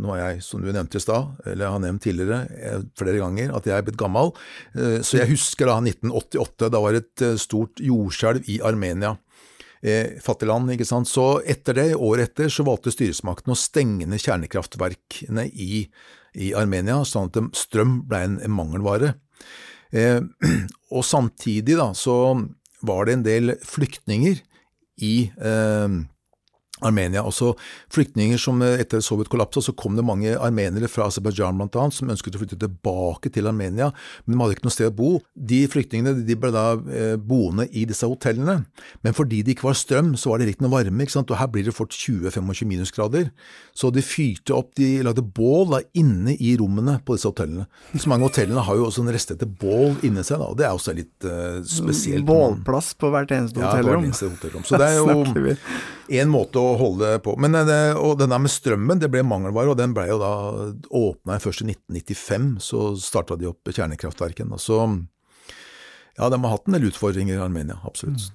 nå 0.00 0.16
er 0.16 0.22
jeg, 0.22 0.46
som 0.48 0.64
du 0.64 0.72
nevnte 0.72 1.00
i 1.00 1.04
stad, 1.04 1.36
eller 1.44 1.74
har 1.74 1.84
nevnt 1.84 2.04
tidligere 2.06 2.42
eh, 2.56 2.80
flere 2.98 3.20
ganger, 3.20 3.52
at 3.56 3.68
jeg 3.68 3.76
er 3.76 3.86
blitt 3.86 4.00
gammel, 4.00 4.32
Eh, 4.76 5.00
så 5.04 5.20
jeg 5.20 5.32
husker 5.34 5.70
da 5.70 5.78
1988, 5.80 6.70
da 6.72 6.80
var 6.82 6.96
det 6.96 7.04
et 7.06 7.40
stort 7.40 7.80
jordskjelv 7.82 8.48
i 8.52 8.58
Armenia. 8.64 9.16
Eh, 9.86 10.16
fattig 10.24 10.48
land, 10.48 10.70
ikke 10.72 10.88
sant. 10.88 11.08
Så 11.08 11.40
etter 11.46 11.76
det, 11.78 11.88
året 11.94 12.30
etter, 12.30 12.50
så 12.52 12.64
valgte 12.66 12.94
styresmakten 12.94 13.52
å 13.52 13.58
stenge 13.58 14.08
ned 14.08 14.22
kjernekraftverkene 14.22 15.46
i, 15.52 15.86
i 16.36 16.52
Armenia, 16.56 17.00
sånn 17.08 17.30
at 17.30 17.56
strøm 17.56 18.00
ble 18.08 18.22
en, 18.26 18.36
mangelvare. 18.52 19.14
Eh, 19.90 20.20
og 20.96 21.06
samtidig 21.06 21.78
da, 21.78 21.90
så 21.96 22.36
var 22.86 23.06
det 23.06 23.16
en 23.16 23.26
del 23.26 23.56
flyktninger 23.64 24.42
i 25.06 25.14
eh, 25.32 25.96
Armenia. 26.84 27.22
Også 27.24 27.54
flyktninger 27.92 28.40
som 28.40 28.60
eh, 28.64 28.80
etter 28.82 29.00
Sovjet 29.04 29.30
kollapsa, 29.32 29.62
så 29.64 29.74
kom 29.76 29.96
det 29.96 30.04
mange 30.06 30.34
armenere 30.36 30.90
fra 30.92 31.06
Aserbajdsjan 31.08 31.56
annet, 31.56 31.96
som 31.96 32.10
ønsket 32.12 32.36
å 32.36 32.42
flytte 32.42 32.58
tilbake 32.60 33.32
til 33.32 33.48
Armenia, 33.48 33.90
men 34.24 34.36
de 34.36 34.42
hadde 34.42 34.56
ikke 34.58 34.66
noe 34.68 34.74
sted 34.76 34.90
å 34.90 34.96
bo. 34.96 35.10
De 35.34 35.62
flyktningene 35.72 36.26
de 36.26 36.36
ble 36.38 36.52
da 36.54 36.66
eh, 36.76 37.14
boende 37.16 37.68
i 37.72 37.86
disse 37.88 38.08
hotellene, 38.08 38.58
men 39.06 39.16
fordi 39.16 39.42
det 39.46 39.56
ikke 39.56 39.70
var 39.70 39.78
strøm, 39.78 40.14
så 40.20 40.32
var 40.32 40.42
det 40.42 40.52
ikke 40.52 40.66
noe 40.66 40.74
varme, 40.76 41.06
ikke 41.06 41.16
sant? 41.16 41.32
og 41.32 41.40
her 41.40 41.50
blir 41.52 41.66
det 41.66 41.74
fort 41.76 41.96
20-25 41.96 42.68
minusgrader. 42.68 43.30
Så 43.76 43.90
de 43.94 44.04
fyrte 44.04 44.54
opp, 44.56 44.74
de 44.76 45.00
lagde 45.06 45.24
bål 45.24 45.72
da 45.72 45.82
inne 45.96 46.36
i 46.36 46.54
rommene 46.60 46.98
på 47.06 47.16
disse 47.16 47.28
hotellene. 47.30 47.66
Så 47.96 48.10
mange 48.12 48.28
hotellene 48.28 48.64
har 48.66 48.78
jo 48.78 48.86
også 48.90 49.04
en 49.04 49.12
restete 49.16 49.48
bål 49.48 49.96
inni 50.06 50.24
seg, 50.26 50.40
da, 50.42 50.52
og 50.52 50.60
det 50.60 50.68
er 50.68 50.76
også 50.76 50.96
litt 50.96 51.26
eh, 51.28 51.60
spesielt. 51.64 52.26
Bålplass 52.28 52.92
på 53.00 53.10
hvert 53.14 53.32
eneste 53.32 53.60
Ja, 53.60 53.70
på 53.72 53.80
hvert 53.80 53.84
hotellrom. 53.84 54.08
eneste 54.10 54.30
hotellrom. 54.32 54.66
Så 54.68 54.80
det 54.80 54.92
er 54.92 55.00
jo 55.06 56.16
en 56.16 56.30
måte 56.30 56.60
å 56.62 56.65
holde 56.80 57.10
på. 57.24 57.36
Men 57.42 57.58
eh, 57.58 57.66
det, 57.68 57.80
og 58.00 58.18
den 58.20 58.32
der 58.34 58.42
med 58.42 58.52
strømmen, 58.52 59.02
det 59.02 59.10
ble 59.12 59.24
mangelvare, 59.26 59.72
og 59.72 59.78
den 59.80 59.94
ble 59.96 60.08
jo 60.10 60.18
da 60.22 60.32
åpna 60.90 61.38
først 61.42 61.64
i 61.64 61.70
1995. 61.72 62.48
Så 62.68 62.86
starta 63.02 63.38
de 63.38 63.50
opp 63.50 63.72
kjernekraftverken. 63.72 64.54
Og 64.56 64.62
så 64.62 64.80
ja, 66.16 66.30
de 66.32 66.40
har 66.40 66.52
hatt 66.54 66.68
en 66.68 66.78
del 66.78 66.88
utfordringer 66.88 67.36
i 67.36 67.44
Armenia, 67.44 67.78
absolutt. 67.84 68.30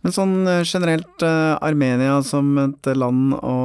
Men 0.00 0.14
sånn 0.16 0.34
eh, 0.48 0.62
generelt, 0.64 1.20
eh, 1.26 1.58
Armenia 1.60 2.20
som 2.24 2.54
et 2.62 2.88
land 2.96 3.34
å 3.36 3.56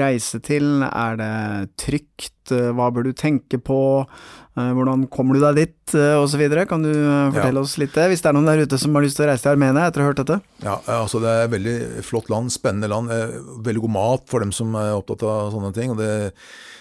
reise 0.00 0.40
til, 0.42 0.82
er 0.88 1.18
det 1.20 1.30
trygt? 1.78 2.50
Eh, 2.50 2.72
Hva 2.74 2.88
bør 2.94 3.06
du 3.08 3.12
tenke 3.14 3.60
på? 3.62 3.80
Hvordan 4.58 5.04
kommer 5.06 5.36
du 5.36 5.42
deg 5.44 5.54
dit, 5.54 5.92
og 6.18 6.24
så 6.32 6.38
videre? 6.40 6.64
Kan 6.66 6.82
du 6.82 6.90
fortelle 6.90 7.60
oss 7.62 7.76
litt 7.78 7.92
det, 7.94 8.08
hvis 8.10 8.24
det 8.24 8.32
er 8.32 8.34
noen 8.34 8.48
der 8.48 8.64
ute 8.66 8.78
som 8.82 8.96
har 8.98 9.04
lyst 9.04 9.14
til 9.20 9.22
å 9.22 9.28
reise 9.28 9.44
til 9.44 9.52
Armenia 9.52 9.84
etter 9.86 10.02
å 10.02 10.08
ha 10.08 10.10
hørt 10.10 10.18
dette? 10.18 10.40
Ja, 10.64 10.74
altså 10.96 11.20
Det 11.22 11.30
er 11.30 11.44
et 11.44 11.52
veldig 11.52 11.76
flott 12.02 12.26
land, 12.32 12.50
spennende 12.50 12.90
land. 12.90 13.12
Veldig 13.62 13.84
god 13.84 13.94
mat 13.94 14.24
for 14.26 14.42
dem 14.42 14.50
som 14.50 14.74
er 14.74 14.96
opptatt 14.96 15.22
av 15.30 15.52
sånne 15.54 15.70
ting. 15.76 15.94
og 15.94 16.02
det 16.02 16.10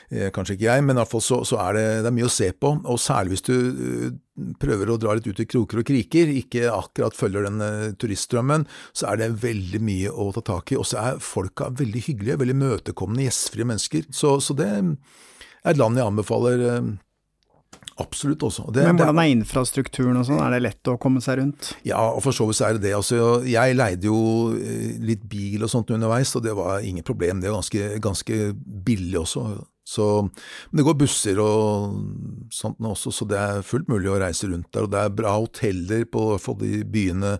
Kanskje 0.08 0.56
ikke 0.56 0.70
jeg, 0.70 0.84
men 0.88 0.96
i 0.96 1.02
hvert 1.02 1.12
fall 1.12 1.24
så, 1.26 1.41
så 1.43 1.58
er 1.60 1.76
det, 1.76 1.86
det 2.06 2.08
er 2.08 2.15
mye 2.15 2.30
å 2.30 2.32
se 2.32 2.48
på. 2.56 2.70
Og 2.88 3.00
særlig 3.02 3.36
hvis 3.36 3.48
du 3.50 3.56
eh, 3.58 4.13
prøver 4.62 4.93
å 4.93 5.00
dra 5.02 5.17
litt 5.17 5.28
ut 5.28 5.41
i 5.43 5.48
kroker 5.50 5.82
og 5.82 5.88
kriker, 5.89 6.32
ikke 6.32 6.70
akkurat 6.72 7.17
følger 7.17 7.48
den 7.50 7.63
eh, 7.65 7.89
turiststrømmen, 8.00 8.63
så 8.96 9.12
er 9.12 9.20
det 9.20 9.34
veldig 9.43 9.82
mye 9.84 10.13
å 10.13 10.30
ta 10.38 10.46
tak 10.54 10.72
i. 10.72 10.80
Og 10.80 10.88
så 10.88 11.02
er 11.02 11.20
folka 11.24 11.67
veldig 11.76 12.06
hyggelige, 12.08 12.39
veldig 12.39 12.60
møtekommende, 12.62 13.28
gjestfrie 13.28 13.67
mennesker. 13.67 14.08
Så, 14.15 14.38
så 14.43 14.56
det 14.58 14.72
er 14.78 14.96
et 15.67 15.80
land 15.80 16.00
jeg 16.00 16.08
anbefaler 16.08 16.65
eh, 16.72 16.89
absolutt 18.00 18.48
også. 18.48 18.72
Det, 18.72 18.88
Men 18.88 19.00
hvordan 19.00 19.24
er 19.24 19.32
infrastrukturen 19.36 20.20
og 20.22 20.28
sånn, 20.28 20.41
er 20.43 20.56
det 20.56 20.63
lett 20.70 20.91
å 20.91 21.00
komme 21.02 21.20
seg 21.24 21.41
rundt? 21.41 21.74
ja, 21.88 22.00
og 22.00 22.22
for 22.26 22.36
så 22.36 22.48
vidt 22.48 22.63
er 22.63 22.78
det 22.78 22.88
det. 22.88 22.98
Altså, 22.98 23.41
jeg 23.48 23.76
leide 23.78 24.08
jo 24.08 24.20
eh, 24.56 25.00
litt 25.04 25.26
bil 25.28 25.67
og 25.67 25.74
sånt 25.74 25.91
underveis, 25.91 26.36
og 26.38 26.46
det 26.46 26.56
var 26.58 26.86
ingen 26.86 27.04
problem. 27.04 27.41
Det 27.41 27.52
er 27.52 27.58
ganske, 27.58 27.89
ganske 28.04 28.46
billig 28.88 29.26
også. 29.26 29.50
Så, 29.88 30.06
men 30.28 30.82
det 30.82 30.84
går 30.84 30.97
busser 31.00 31.38
og 31.39 31.93
sånt 32.52 32.80
nå 32.84 32.91
også, 32.91 33.13
så 33.15 33.28
det 33.30 33.38
er 33.39 33.62
fullt 33.63 33.88
mulig 33.88 34.12
å 34.12 34.17
reise 34.19 34.50
rundt 34.52 34.67
der. 34.76 34.84
Og 34.84 34.91
det 34.91 35.00
er 35.00 35.13
bra 35.15 35.38
hoteller 35.38 36.04
på 36.12 36.58
de 36.60 36.82
byene, 36.84 37.38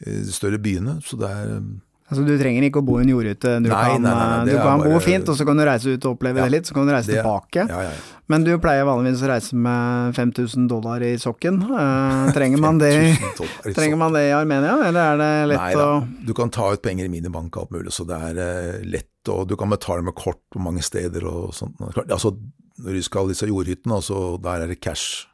eh, 0.00 0.22
de 0.24 0.32
større 0.32 0.60
byene. 0.64 0.96
Så 1.04 1.20
det 1.20 1.28
er 1.28 1.58
eh, 1.58 1.74
Altså 2.04 2.20
Du 2.28 2.34
trenger 2.36 2.66
ikke 2.66 2.82
å 2.82 2.84
bo 2.84 2.98
i 3.00 3.02
en 3.02 3.08
jordhytte, 3.08 3.50
du 3.64 3.70
Nei, 3.70 3.76
kan, 3.94 4.02
nei, 4.04 4.10
nei, 4.12 4.24
nei, 4.28 4.40
eh, 4.42 4.48
du 4.50 4.58
kan 4.58 4.82
kan 4.82 4.92
bo 4.92 4.98
fint, 5.00 5.28
og 5.32 5.38
så 5.38 5.46
kan 5.48 5.56
du 5.56 5.64
reise 5.64 5.94
ut 5.94 6.04
og 6.04 6.18
oppleve 6.18 6.42
Ja, 6.42 6.44
det 6.44 6.52
litt, 6.52 6.68
så 6.68 6.76
kan 6.76 6.84
du 6.86 6.92
reise 6.92 7.08
det- 7.08 7.22
tilbake. 7.22 7.64
Ja, 7.70 7.80
ja. 7.86 7.94
Men 8.28 8.44
du 8.44 8.52
pleier 8.60 8.84
vanligvis 8.84 9.22
å 9.24 9.30
reise 9.32 9.56
med 9.56 10.14
5000 10.14 10.68
dollar 10.68 11.00
i 11.00 11.14
sokken. 11.20 11.62
Uh, 11.64 12.28
trenger, 12.36 12.60
man 12.60 12.78
det, 12.78 12.92
5000 13.16 13.72
i 13.72 13.74
trenger 13.78 13.96
man 14.00 14.12
det 14.12 14.28
i 14.28 14.32
Armenia, 14.36 14.76
eller 14.84 15.00
er 15.00 15.16
det 15.16 15.32
lett 15.54 15.64
Nei 15.64 15.72
å 15.74 15.80
da, 15.80 15.88
du 16.28 16.34
kan 16.36 16.52
ta 16.52 16.70
ut 16.72 16.84
penger 16.84 17.08
i 17.08 17.12
minibank 17.12 17.56
og 17.56 17.66
alt 17.66 17.74
mulig, 17.78 17.92
så 17.92 18.04
det 18.08 18.20
er 18.28 18.40
uh, 18.44 18.84
lett, 18.84 19.08
og 19.32 19.46
du 19.48 19.56
kan 19.60 19.72
betale 19.72 20.04
med 20.04 20.16
kort 20.18 20.40
på 20.52 20.62
mange 20.62 20.82
steder 20.84 21.26
og 21.28 21.54
sånt. 21.56 21.80
Altså, 22.04 22.34
når 22.82 22.98
du 22.98 23.04
skal 23.06 23.30
disse 23.30 23.48
jordhyttene, 23.48 24.00
altså, 24.00 24.36
der 24.42 24.64
er 24.64 24.72
det 24.72 24.82
cash. 24.84 25.26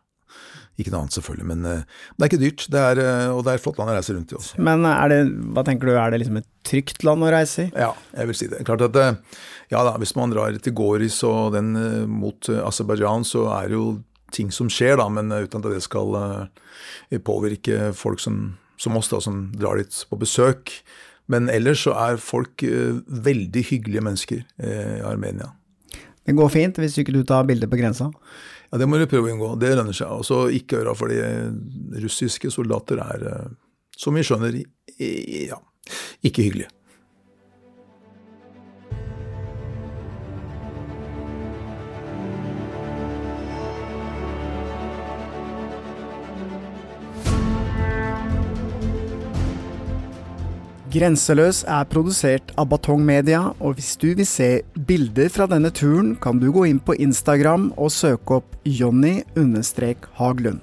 Ikke 0.81 0.93
noe 0.95 1.05
annet 1.05 1.17
selvfølgelig, 1.17 1.47
men 1.51 1.65
eh, 1.69 1.81
det 2.17 2.25
er 2.25 2.31
ikke 2.31 2.41
dyrt, 2.41 2.63
det 2.73 2.81
er, 2.81 3.01
eh, 3.03 3.33
og 3.35 3.43
det 3.45 3.53
er 3.53 3.59
et 3.59 3.65
flott 3.65 3.81
land 3.81 3.93
å 3.93 3.97
reise 3.99 4.15
rundt 4.17 4.33
i 4.33 4.37
også. 4.39 4.61
Men 4.65 4.87
er 4.89 5.13
det, 5.13 5.19
hva 5.53 5.65
tenker 5.67 5.91
du, 5.91 5.93
er 5.99 6.13
det 6.13 6.21
liksom 6.23 6.39
et 6.41 6.47
trygt 6.65 7.05
land 7.05 7.27
å 7.27 7.33
reise 7.35 7.67
i? 7.67 7.73
Ja, 7.75 7.91
jeg 8.17 8.31
vil 8.31 8.39
si 8.39 8.49
det. 8.53 8.63
Klart 8.69 8.87
at 8.87 8.97
eh, 8.97 9.43
ja 9.75 9.83
da, 9.87 9.97
hvis 10.01 10.15
man 10.17 10.33
drar 10.33 10.57
til 10.57 10.77
Goris 10.79 11.19
og 11.27 11.53
den 11.59 11.75
mot 12.09 12.49
Aserbajdsjan, 12.49 13.27
så 13.29 13.45
er 13.59 13.69
det 13.69 13.77
jo 13.77 13.91
ting 14.33 14.55
som 14.55 14.71
skjer, 14.73 14.97
da, 15.01 15.09
men 15.13 15.29
uten 15.35 15.61
at 15.61 15.69
det 15.75 15.83
skal 15.85 16.17
påvirke 17.27 17.91
folk 17.99 18.23
som, 18.23 18.41
som 18.81 18.97
oss, 18.97 19.11
da, 19.13 19.21
som 19.23 19.49
drar 19.59 19.83
dit 19.83 20.01
på 20.09 20.19
besøk. 20.23 20.73
Men 21.31 21.51
ellers 21.53 21.85
så 21.87 21.95
er 21.95 22.21
folk 22.23 22.65
eh, 22.67 22.99
veldig 23.07 23.63
hyggelige 23.69 24.03
mennesker 24.05 24.41
eh, 24.43 24.97
i 24.99 25.05
Armenia. 25.07 25.53
Det 26.27 26.35
går 26.37 26.51
fint 26.53 26.81
hvis 26.81 26.99
ikke 27.01 27.15
du 27.15 27.23
tar 27.27 27.47
bilder 27.49 27.71
på 27.71 27.79
grensa. 27.81 28.11
Ja, 28.71 28.79
Det 28.79 28.89
må 28.89 28.99
du 28.99 29.07
prøve 29.11 29.31
å 29.31 29.35
unngå. 29.35 29.55
Det 29.61 29.73
lønner 29.79 29.97
seg. 29.97 30.11
Og 30.11 30.27
så 30.27 30.43
ikke 30.55 30.81
gjøre 30.81 30.97
fordi 30.99 31.21
russiske 32.03 32.51
soldater 32.55 33.03
er, 33.07 33.27
eh, 33.31 33.49
som 34.01 34.17
vi 34.17 34.27
skjønner, 34.27 34.59
ja, 35.01 35.59
ikke 36.27 36.49
hyggelige. 36.49 36.75
Grenseløs 50.91 51.61
er 51.71 51.85
produsert 51.87 52.49
av 52.59 52.67
Batong 52.73 53.05
Media, 53.07 53.53
og 53.63 53.77
hvis 53.79 53.93
du 54.01 54.09
vil 54.19 54.27
se 54.27 54.49
bilder 54.89 55.29
fra 55.31 55.47
denne 55.47 55.71
turen, 55.71 56.17
kan 56.19 56.41
du 56.43 56.49
gå 56.51 56.65
inn 56.67 56.81
på 56.83 56.97
Instagram 56.99 57.69
og 57.77 57.93
søke 57.95 58.41
opp 58.41 58.57
Jonny-Haglund. 58.67 60.59